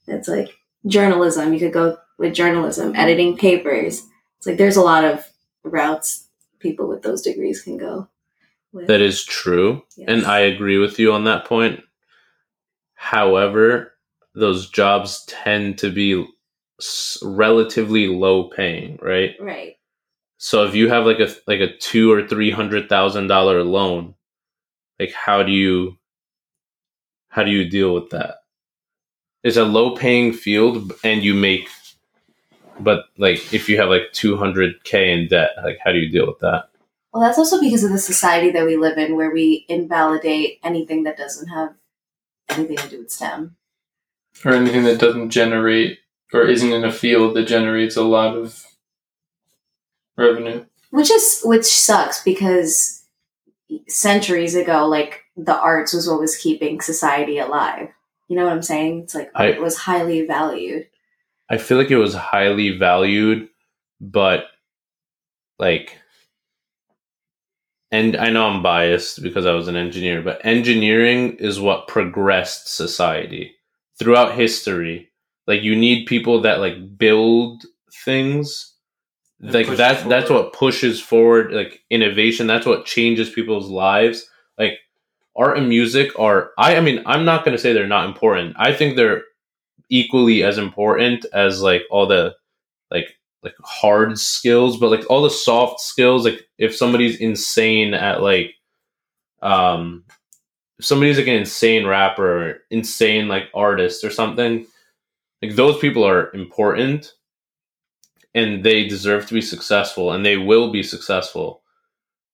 It's 0.07 0.29
like 0.29 0.51
journalism. 0.87 1.53
You 1.53 1.59
could 1.59 1.73
go 1.73 1.99
with 2.19 2.35
journalism, 2.35 2.95
editing 2.95 3.37
papers. 3.37 4.07
It's 4.39 4.47
like 4.47 4.59
there's 4.59 4.77
a 4.77 4.83
lot 4.83 5.05
of 5.05 5.27
routes 5.63 6.29
people 6.59 6.89
with 6.89 7.03
those 7.03 7.23
degrees 7.23 7.63
can 7.63 7.77
go. 7.77 8.09
With. 8.73 8.89
That 8.89 9.01
is 9.01 9.25
true. 9.25 9.83
Yes. 9.97 10.07
And 10.09 10.27
I 10.27 10.41
agree 10.41 10.79
with 10.79 10.99
you 10.99 11.13
on 11.13 11.25
that 11.25 11.47
point. 11.47 11.81
However, 12.95 13.93
those 14.37 14.69
jobs 14.69 15.25
tend 15.27 15.79
to 15.79 15.91
be 15.91 16.25
relatively 17.23 18.07
low 18.07 18.45
paying, 18.45 18.99
right? 19.03 19.35
right. 19.41 19.77
So 20.39 20.65
if 20.65 20.75
you 20.75 20.91
have 20.91 21.07
like 21.07 21.19
a 21.19 21.35
like 21.47 21.61
a 21.61 21.75
two 21.79 22.13
or 22.13 22.29
three 22.29 22.51
hundred 22.51 22.89
thousand 22.89 23.27
dollar 23.27 23.65
loan, 23.65 24.15
like 25.01 25.13
how 25.13 25.43
do 25.43 25.51
you 25.51 25.97
how 27.29 27.43
do 27.43 27.51
you 27.51 27.69
deal 27.69 27.95
with 27.95 28.11
that? 28.11 28.37
It's 29.43 29.57
a 29.57 29.65
low 29.65 29.97
paying 29.97 30.33
field 30.33 30.93
and 31.03 31.25
you 31.25 31.35
make 31.35 31.69
but 32.79 33.07
like 33.17 33.55
if 33.55 33.69
you 33.69 33.79
have 33.79 33.89
like 33.89 34.13
200k 34.13 34.95
in 34.95 35.29
debt, 35.29 35.51
like 35.65 35.79
how 35.83 35.93
do 35.93 35.99
you 35.99 36.11
deal 36.11 36.27
with 36.27 36.41
that? 36.41 36.69
Well, 37.13 37.23
that's 37.23 37.39
also 37.39 37.59
because 37.59 37.83
of 37.83 37.93
the 37.93 37.99
society 37.99 38.51
that 38.51 38.67
we 38.67 38.77
live 38.77 38.99
in 38.99 39.17
where 39.17 39.31
we 39.31 39.65
invalidate 39.71 40.61
anything 40.63 41.05
that 41.05 41.17
doesn't 41.17 41.49
have 41.49 41.75
anything 42.51 42.77
to 42.77 42.89
do 42.89 42.99
with 42.99 43.11
STEM. 43.11 43.57
Or 44.45 44.53
anything 44.53 44.85
that 44.85 45.01
doesn't 45.01 45.31
generate 45.31 45.99
or 46.33 46.43
isn't 46.43 46.73
in 46.73 46.85
a 46.85 46.93
field 46.93 47.35
that 47.37 47.47
generates 47.47 47.97
a 47.97 48.03
lot 48.03 48.37
of 48.37 48.65
revenue. 50.17 50.65
Which 50.91 51.11
is 51.11 51.41
which 51.45 51.65
sucks 51.65 52.23
because 52.23 53.05
centuries 53.89 54.55
ago, 54.55 54.87
like 54.87 55.23
the 55.37 55.59
arts 55.59 55.93
was 55.93 56.09
what 56.09 56.21
was 56.21 56.37
keeping 56.37 56.81
society 56.81 57.39
alive. 57.39 57.89
You 58.29 58.37
know 58.37 58.45
what 58.45 58.53
I'm 58.53 58.63
saying? 58.63 59.03
It's 59.03 59.15
like 59.15 59.31
I- 59.35 59.53
art 59.53 59.61
was 59.61 59.77
highly 59.77 60.27
valued. 60.27 60.87
I 61.49 61.59
feel 61.59 61.79
like 61.79 61.93
it 61.93 61.97
was 61.97 62.15
highly 62.15 62.77
valued, 62.77 63.49
but 64.01 64.47
like, 65.61 65.97
and 67.93 68.17
I 68.17 68.31
know 68.31 68.49
I'm 68.49 68.65
biased 68.65 69.23
because 69.23 69.47
I 69.47 69.53
was 69.53 69.69
an 69.69 69.77
engineer, 69.77 70.23
but 70.23 70.45
engineering 70.45 71.37
is 71.37 71.61
what 71.61 71.87
progressed 71.87 72.75
society 72.75 73.56
throughout 73.99 74.35
history. 74.35 75.11
Like, 75.47 75.63
you 75.63 75.77
need 75.77 76.07
people 76.07 76.41
that 76.43 76.61
like 76.61 76.99
build 76.99 77.65
things. 78.05 78.75
And 79.41 79.53
Like 79.53 79.69
that's 79.69 80.03
that's 80.05 80.31
what 80.31 80.53
pushes 80.53 81.01
forward 81.01 81.53
like 81.53 81.83
innovation. 81.91 82.47
That's 82.47 82.67
what 82.67 82.87
changes 82.87 83.31
people's 83.31 83.69
lives. 83.69 84.27
Like 84.59 84.79
art 85.37 85.59
and 85.59 85.69
music 85.69 86.19
are 86.19 86.53
I 86.59 86.77
I 86.77 86.81
mean 86.81 87.03
I'm 87.07 87.25
not 87.25 87.45
going 87.45 87.57
to 87.57 87.63
say 87.63 87.73
they're 87.73 87.87
not 87.87 88.09
important. 88.09 88.57
I 88.59 88.73
think 88.73 88.97
they're 88.97 89.23
equally 89.91 90.43
as 90.43 90.59
important 90.59 91.27
as 91.33 91.61
like 91.63 91.83
all 91.91 92.07
the 92.07 92.35
like 92.91 93.17
like 93.43 93.55
hard 93.63 94.19
skills 94.19 94.79
but 94.79 94.91
like 94.91 95.09
all 95.11 95.23
the 95.23 95.31
soft 95.31 95.81
skills 95.81 96.25
like 96.25 96.41
if 96.59 96.75
somebody's 96.75 97.17
insane 97.21 97.95
at 97.95 98.23
like 98.23 98.55
um 99.43 100.03
if 100.79 100.85
somebody's 100.85 101.19
like 101.19 101.27
an 101.27 101.35
insane 101.35 101.87
rapper 101.87 102.63
insane 102.71 103.29
like 103.29 103.45
artist 103.55 104.05
or 104.05 104.11
something 104.11 104.67
like 105.43 105.55
those 105.55 105.79
people 105.79 106.05
are 106.05 106.33
important 106.35 107.13
and 108.35 108.65
they 108.65 108.87
deserve 108.87 109.27
to 109.27 109.35
be 109.35 109.41
successful 109.41 110.13
and 110.13 110.25
they 110.25 110.37
will 110.37 110.71
be 110.71 110.83
successful 110.83 111.63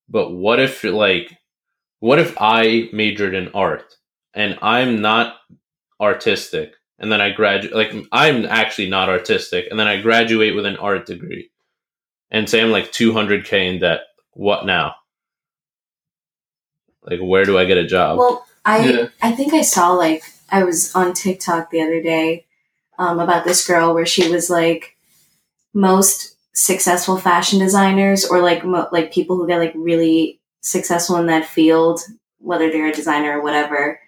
but 0.09 0.33
what 0.33 0.61
if 0.61 0.83
like 0.85 1.37
what 2.01 2.19
if 2.19 2.37
i 2.41 2.89
majored 2.93 3.35
in 3.35 3.49
art 3.49 3.97
and 4.35 4.59
i'm 4.63 5.01
not 5.01 5.37
artistic 6.01 6.75
and 7.03 7.11
then 7.11 7.21
I 7.21 7.31
graduate. 7.31 7.75
Like 7.75 7.93
I'm 8.13 8.47
actually 8.47 8.89
not 8.89 9.11
artistic, 9.11 9.67
and 9.71 9.79
then 9.79 9.89
I 9.89 10.01
graduate 10.01 10.55
with 10.55 10.65
an 10.65 10.77
art 10.77 11.05
degree, 11.05 11.51
and 12.31 12.49
say 12.49 12.63
I'm 12.63 12.71
like 12.71 12.93
200k 12.93 13.75
in 13.75 13.81
debt. 13.81 14.01
What 14.33 14.65
now? 14.65 14.95
Like, 17.05 17.21
where 17.21 17.45
do 17.45 17.59
I 17.59 17.65
get 17.65 17.79
a 17.79 17.87
job? 17.87 18.19
Well, 18.19 18.47
I 18.65 18.85
Yeah. 18.85 19.07
I 19.21 19.33
think 19.33 19.55
I 19.55 19.63
saw 19.63 19.93
like 19.93 20.23
I 20.51 20.65
was 20.65 20.95
on 20.95 21.15
TikTok 21.15 21.71
the 21.71 21.83
other 21.83 22.03
day 22.03 22.47
um, 22.99 23.19
about 23.19 23.45
this 23.45 23.67
girl 23.67 23.95
where 23.95 24.07
she 24.07 24.31
was 24.31 24.51
like 24.51 24.97
most 25.75 26.37
successful 26.53 27.17
fashion 27.17 27.59
designers 27.59 28.25
or 28.25 28.41
like 28.41 28.65
mo- 28.65 28.89
like 28.93 29.13
people 29.13 29.37
who 29.37 29.47
get 29.47 29.59
like 29.59 29.73
really 29.75 30.41
successful 30.61 31.17
in 31.17 31.27
that 31.27 31.47
field, 31.47 32.01
whether 32.39 32.71
they're 32.71 32.89
a 32.89 32.93
designer 32.93 33.39
or 33.39 33.43
whatever, 33.43 34.01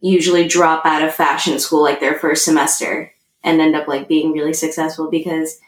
usually 0.00 0.48
drop 0.48 0.84
out 0.86 1.02
of 1.02 1.14
fashion 1.14 1.58
school 1.58 1.82
like 1.82 2.00
their 2.00 2.18
first 2.18 2.44
semester 2.44 3.12
and 3.44 3.60
end 3.60 3.76
up 3.76 3.86
like 3.86 4.08
being 4.08 4.32
really 4.32 4.54
successful 4.54 5.10
because 5.10 5.58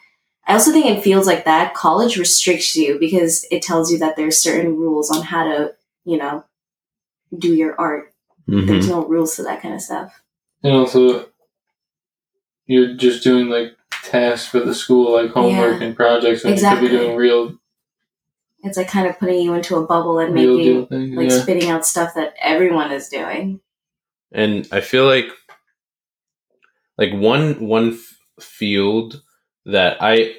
I 0.46 0.54
also 0.54 0.72
think 0.72 0.86
in 0.86 1.00
fields 1.00 1.26
like 1.26 1.44
that, 1.44 1.74
college 1.74 2.16
restricts 2.16 2.74
you 2.74 2.98
because 2.98 3.46
it 3.50 3.62
tells 3.62 3.92
you 3.92 3.98
that 3.98 4.16
there's 4.16 4.42
certain 4.42 4.76
rules 4.76 5.10
on 5.10 5.22
how 5.22 5.44
to, 5.44 5.74
you 6.04 6.16
know, 6.18 6.44
do 7.36 7.54
your 7.54 7.78
art. 7.80 8.12
Mhm. 8.48 8.66
There's 8.66 8.88
no 8.88 9.04
rules 9.06 9.36
to 9.36 9.42
that 9.44 9.62
kind 9.62 9.74
of 9.74 9.80
stuff. 9.80 10.22
And 10.62 10.72
also, 10.74 11.28
you're 12.66 12.94
just 12.94 13.22
doing 13.24 13.48
like 13.48 13.76
tasks 14.04 14.46
for 14.48 14.60
the 14.60 14.74
school, 14.74 15.12
like 15.12 15.30
homework 15.30 15.80
and 15.80 15.94
projects, 15.96 16.44
and 16.44 16.52
Exactly. 16.52 16.84
you 16.84 16.90
could 16.90 16.98
be 16.98 17.04
doing 17.06 17.16
real, 17.16 17.58
It's 18.64 18.76
like 18.76 18.88
kind 18.88 19.06
of 19.08 19.18
putting 19.18 19.40
you 19.42 19.54
into 19.54 19.76
a 19.76 19.86
bubble 19.86 20.18
and 20.18 20.34
making 20.34 20.56
deal 20.58 20.86
things. 20.86 21.16
like 21.16 21.30
yeah. 21.30 21.38
spitting 21.40 21.68
out 21.70 21.84
stuff 21.86 22.14
that 22.14 22.34
everyone 22.40 22.92
is 22.92 23.08
doing. 23.08 23.60
and 24.32 24.66
I 24.72 24.80
feel 24.80 25.04
like 25.06 25.26
like 26.98 27.12
one 27.12 27.66
one 27.66 27.92
f- 27.94 28.18
field 28.40 29.22
that 29.66 29.96
I 30.00 30.34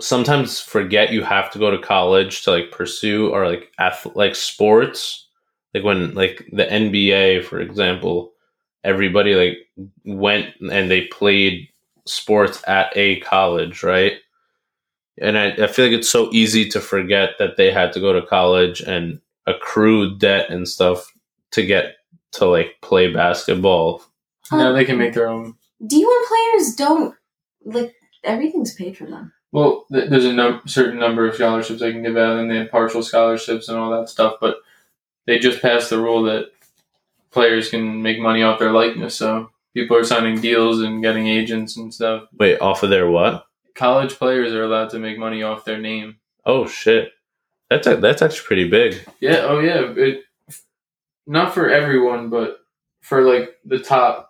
sometimes 0.00 0.60
forget 0.60 1.12
you 1.12 1.22
have 1.22 1.50
to 1.50 1.58
go 1.58 1.70
to 1.70 1.78
college 1.78 2.42
to 2.42 2.50
like 2.50 2.70
pursue 2.70 3.30
or 3.30 3.46
like 3.46 3.72
ath- 3.78 4.14
like 4.14 4.34
sports 4.34 5.26
like 5.74 5.84
when 5.84 6.14
like 6.14 6.48
the 6.52 6.64
NBA 6.64 7.44
for 7.44 7.60
example 7.60 8.32
everybody 8.84 9.34
like 9.34 9.58
went 10.04 10.54
and 10.70 10.90
they 10.90 11.02
played 11.06 11.68
sports 12.06 12.62
at 12.66 12.92
a 12.96 13.20
college 13.20 13.82
right 13.82 14.14
and 15.20 15.36
I, 15.36 15.48
I 15.50 15.66
feel 15.66 15.86
like 15.86 15.94
it's 15.94 16.08
so 16.08 16.30
easy 16.32 16.68
to 16.70 16.80
forget 16.80 17.30
that 17.38 17.56
they 17.56 17.70
had 17.70 17.92
to 17.92 18.00
go 18.00 18.12
to 18.12 18.26
college 18.26 18.80
and 18.80 19.20
accrue 19.46 20.16
debt 20.16 20.50
and 20.50 20.66
stuff 20.66 21.12
to 21.50 21.64
get 21.64 21.96
to 22.32 22.46
like 22.46 22.76
play 22.80 23.12
basketball 23.12 24.02
now 24.52 24.72
they 24.72 24.84
can 24.84 24.94
um, 24.94 24.98
make 24.98 25.14
their 25.14 25.28
own. 25.28 25.54
D1 25.82 26.26
players 26.28 26.74
don't 26.74 27.14
like 27.64 27.94
everything's 28.24 28.74
paid 28.74 28.96
for 28.96 29.06
them. 29.06 29.32
Well, 29.52 29.86
th- 29.92 30.08
there's 30.08 30.24
a 30.24 30.32
num- 30.32 30.62
certain 30.66 30.98
number 30.98 31.28
of 31.28 31.34
scholarships 31.34 31.80
they 31.80 31.92
can 31.92 32.02
give 32.02 32.16
out, 32.16 32.38
and 32.38 32.50
they 32.50 32.56
have 32.56 32.70
partial 32.70 33.02
scholarships 33.02 33.68
and 33.68 33.78
all 33.78 33.90
that 33.90 34.08
stuff. 34.08 34.36
But 34.40 34.58
they 35.26 35.38
just 35.38 35.60
passed 35.60 35.90
the 35.90 36.00
rule 36.00 36.22
that 36.24 36.52
players 37.30 37.70
can 37.70 38.02
make 38.02 38.18
money 38.20 38.42
off 38.42 38.58
their 38.58 38.72
likeness. 38.72 39.16
So 39.16 39.50
people 39.74 39.96
are 39.96 40.04
signing 40.04 40.40
deals 40.40 40.80
and 40.80 41.02
getting 41.02 41.26
agents 41.28 41.76
and 41.76 41.92
stuff. 41.92 42.24
wait 42.38 42.60
off 42.60 42.82
of 42.82 42.90
their 42.90 43.10
what 43.10 43.46
College 43.74 44.14
players 44.14 44.52
are 44.52 44.64
allowed 44.64 44.90
to 44.90 44.98
make 44.98 45.18
money 45.18 45.42
off 45.42 45.64
their 45.64 45.78
name. 45.78 46.16
Oh 46.44 46.66
shit, 46.66 47.12
that's 47.70 47.86
a, 47.86 47.96
that's 47.96 48.20
actually 48.22 48.46
pretty 48.46 48.68
big. 48.68 49.06
Yeah. 49.20 49.42
Oh, 49.42 49.60
yeah. 49.60 49.92
It, 49.96 50.24
not 51.26 51.54
for 51.54 51.70
everyone, 51.70 52.28
but 52.30 52.58
for 53.00 53.22
like 53.22 53.56
the 53.64 53.78
top, 53.78 54.29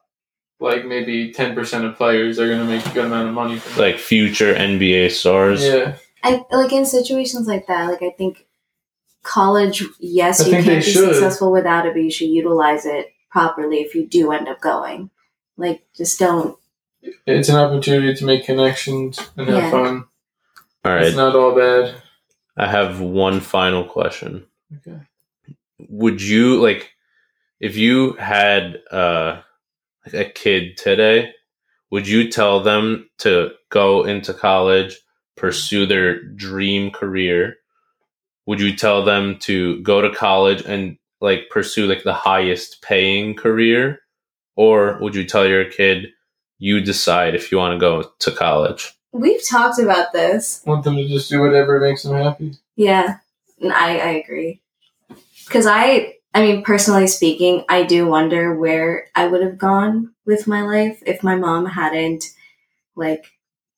like 0.61 0.85
maybe 0.87 1.33
ten 1.33 1.55
percent 1.55 1.85
of 1.85 1.97
players 1.97 2.39
are 2.39 2.49
gonna 2.49 2.65
make 2.65 2.85
a 2.87 2.91
good 2.91 3.07
amount 3.07 3.29
of 3.29 3.35
money. 3.35 3.59
From. 3.59 3.81
Like 3.81 3.99
future 3.99 4.55
NBA 4.55 5.11
stars. 5.11 5.65
yeah. 5.65 5.97
I 6.23 6.45
like 6.53 6.73
in 6.73 6.85
situations 6.85 7.47
like 7.49 7.67
that, 7.67 7.89
like 7.89 8.03
I 8.03 8.11
think 8.11 8.47
college, 9.23 9.83
yes, 9.99 10.41
I 10.43 10.47
you 10.47 10.53
can't 10.63 10.85
be 10.85 10.91
should. 10.93 11.13
successful 11.15 11.51
without 11.51 11.87
it, 11.87 11.95
but 11.95 12.03
you 12.03 12.11
should 12.11 12.29
utilize 12.29 12.85
it 12.87 13.13
properly 13.31 13.79
if 13.79 13.95
you 13.95 14.07
do 14.07 14.33
end 14.33 14.49
up 14.49 14.61
going. 14.61 15.11
Like 15.57 15.83
just 15.97 16.19
don't 16.19 16.59
It's 17.27 17.49
an 17.49 17.57
opportunity 17.57 18.15
to 18.15 18.25
make 18.25 18.45
connections 18.45 19.19
and 19.37 19.49
have 19.49 19.63
Yeah. 19.65 19.71
fun. 19.71 20.05
All 20.85 20.93
right. 20.93 21.07
It's 21.07 21.17
not 21.17 21.35
all 21.37 21.55
bad. 21.55 21.95
I 22.57 22.67
have 22.67 23.01
one 23.01 23.41
final 23.41 23.85
question. 23.85 24.47
Okay. 24.77 25.01
Would 25.89 26.21
you 26.23 26.61
like 26.61 26.91
if 27.61 27.77
you 27.77 28.13
had 28.15 28.81
uh 28.91 29.37
like 29.37 29.45
a 30.15 30.25
kid 30.25 30.77
today? 30.77 31.33
Would 31.91 32.07
you 32.07 32.31
tell 32.31 32.63
them 32.63 33.09
to 33.19 33.51
go 33.71 34.05
into 34.05 34.33
college, 34.33 34.99
pursue 35.37 35.87
their 35.87 36.23
dream 36.23 36.91
career? 36.91 37.57
Would 38.47 38.61
you 38.61 38.75
tell 38.77 39.05
them 39.05 39.39
to 39.41 39.81
go 39.83 40.01
to 40.01 40.15
college 40.15 40.63
and 40.63 40.97
like 41.21 41.51
pursue 41.51 41.87
like 41.87 42.05
the 42.05 42.15
highest 42.15 42.83
paying 42.83 43.35
career? 43.35 44.01
Or 44.57 44.99
would 45.01 45.15
you 45.15 45.25
tell 45.25 45.47
your 45.47 45.65
kid 45.65 46.09
you 46.59 46.81
decide 46.81 47.35
if 47.35 47.51
you 47.51 47.59
want 47.59 47.75
to 47.75 47.79
go 47.79 48.11
to 48.21 48.31
college? 48.31 48.93
We've 49.13 49.45
talked 49.45 49.81
about 49.81 50.13
this. 50.13 50.63
Want 50.67 50.85
them 50.85 50.97
to 50.97 51.09
just 51.09 51.31
do 51.31 51.41
whatever 51.41 51.81
makes 51.81 52.05
them 52.05 52.15
happy. 52.15 52.55
Yeah, 52.77 53.19
and 53.61 53.73
I, 53.73 53.99
I 53.99 54.09
agree. 54.11 54.61
Because 55.47 55.67
I, 55.67 56.15
I 56.33 56.43
mean, 56.43 56.63
personally 56.63 57.09
speaking, 57.09 57.65
I 57.69 57.83
do 57.83 58.07
wonder 58.07 58.55
where 58.55 59.09
I 59.17 59.27
would 59.27 59.43
have 59.43 59.59
gone 59.59 60.15
with 60.25 60.47
my 60.47 60.63
life 60.63 61.03
if 61.05 61.25
my 61.25 61.35
mom 61.35 61.67
hadn't, 61.67 62.25
like, 62.95 63.27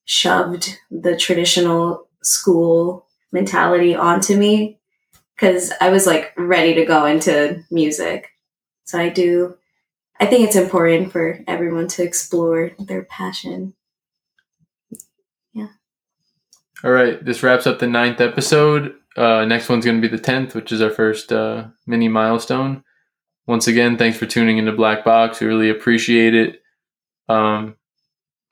shoved 0.04 0.78
the 0.90 1.16
traditional 1.16 2.08
school 2.22 3.06
mentality 3.32 3.94
onto 3.94 4.36
me. 4.36 4.78
Because 5.34 5.72
I 5.80 5.88
was, 5.88 6.06
like, 6.06 6.32
ready 6.36 6.74
to 6.74 6.84
go 6.84 7.06
into 7.06 7.64
music. 7.70 8.28
So 8.84 8.98
I 8.98 9.08
do, 9.08 9.56
I 10.20 10.26
think 10.26 10.46
it's 10.46 10.56
important 10.56 11.10
for 11.10 11.40
everyone 11.48 11.88
to 11.88 12.02
explore 12.02 12.72
their 12.78 13.04
passion. 13.04 13.74
Yeah. 15.54 15.68
All 16.84 16.90
right. 16.90 17.24
This 17.24 17.42
wraps 17.42 17.66
up 17.66 17.78
the 17.78 17.86
ninth 17.86 18.20
episode. 18.20 18.94
Uh, 19.16 19.44
next 19.44 19.68
one's 19.68 19.84
going 19.84 20.00
to 20.00 20.08
be 20.08 20.14
the 20.14 20.22
tenth, 20.22 20.54
which 20.54 20.72
is 20.72 20.80
our 20.80 20.90
first 20.90 21.32
uh, 21.32 21.64
mini 21.86 22.08
milestone. 22.08 22.82
once 23.46 23.66
again, 23.66 23.98
thanks 23.98 24.16
for 24.18 24.26
tuning 24.26 24.58
into 24.58 24.72
Black 24.72 25.04
Box. 25.04 25.40
We 25.40 25.46
really 25.48 25.68
appreciate 25.70 26.34
it. 26.34 26.62
Um, 27.28 27.76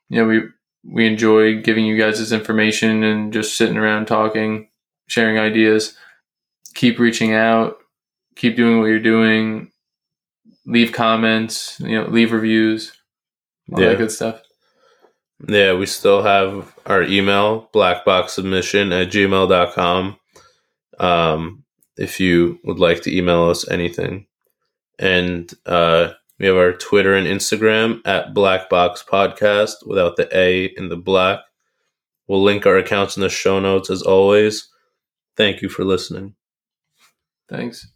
you 0.08 0.18
know, 0.20 0.26
we 0.28 0.42
we 0.84 1.06
enjoy 1.06 1.60
giving 1.62 1.84
you 1.84 1.98
guys 1.98 2.18
this 2.18 2.32
information 2.32 3.02
and 3.04 3.32
just 3.32 3.56
sitting 3.56 3.76
around 3.76 4.06
talking, 4.06 4.68
sharing 5.08 5.38
ideas. 5.38 5.94
Keep 6.74 6.98
reaching 6.98 7.32
out. 7.34 7.78
Keep 8.36 8.56
doing 8.56 8.78
what 8.80 8.86
you're 8.86 8.98
doing. 9.00 9.70
Leave 10.66 10.92
comments. 10.92 11.78
You 11.80 12.00
know, 12.02 12.08
leave 12.08 12.32
reviews. 12.32 12.92
All 13.72 13.80
Yeah. 13.80 13.90
that 13.90 13.98
good 13.98 14.12
stuff. 14.12 14.40
Yeah, 15.48 15.72
we 15.74 15.86
still 15.86 16.22
have 16.22 16.74
our 16.86 17.02
email, 17.02 17.70
blackboxsubmission 17.74 18.92
at 18.92 19.10
gmail.com. 19.10 20.16
Um, 21.00 21.64
if 21.96 22.20
you 22.20 22.58
would 22.64 22.78
like 22.78 23.02
to 23.02 23.16
email 23.16 23.50
us 23.50 23.68
anything. 23.68 24.26
And 24.98 25.52
uh, 25.66 26.12
we 26.38 26.46
have 26.46 26.56
our 26.56 26.72
Twitter 26.72 27.14
and 27.14 27.26
Instagram 27.26 28.00
at 28.06 28.32
Black 28.32 28.70
Box 28.70 29.04
Podcast 29.06 29.86
without 29.86 30.16
the 30.16 30.28
A 30.36 30.66
in 30.76 30.88
the 30.88 30.96
black. 30.96 31.40
We'll 32.26 32.42
link 32.42 32.64
our 32.64 32.78
accounts 32.78 33.16
in 33.16 33.22
the 33.22 33.28
show 33.28 33.60
notes 33.60 33.90
as 33.90 34.02
always. 34.02 34.68
Thank 35.36 35.62
you 35.62 35.68
for 35.68 35.84
listening. 35.84 36.34
Thanks. 37.48 37.88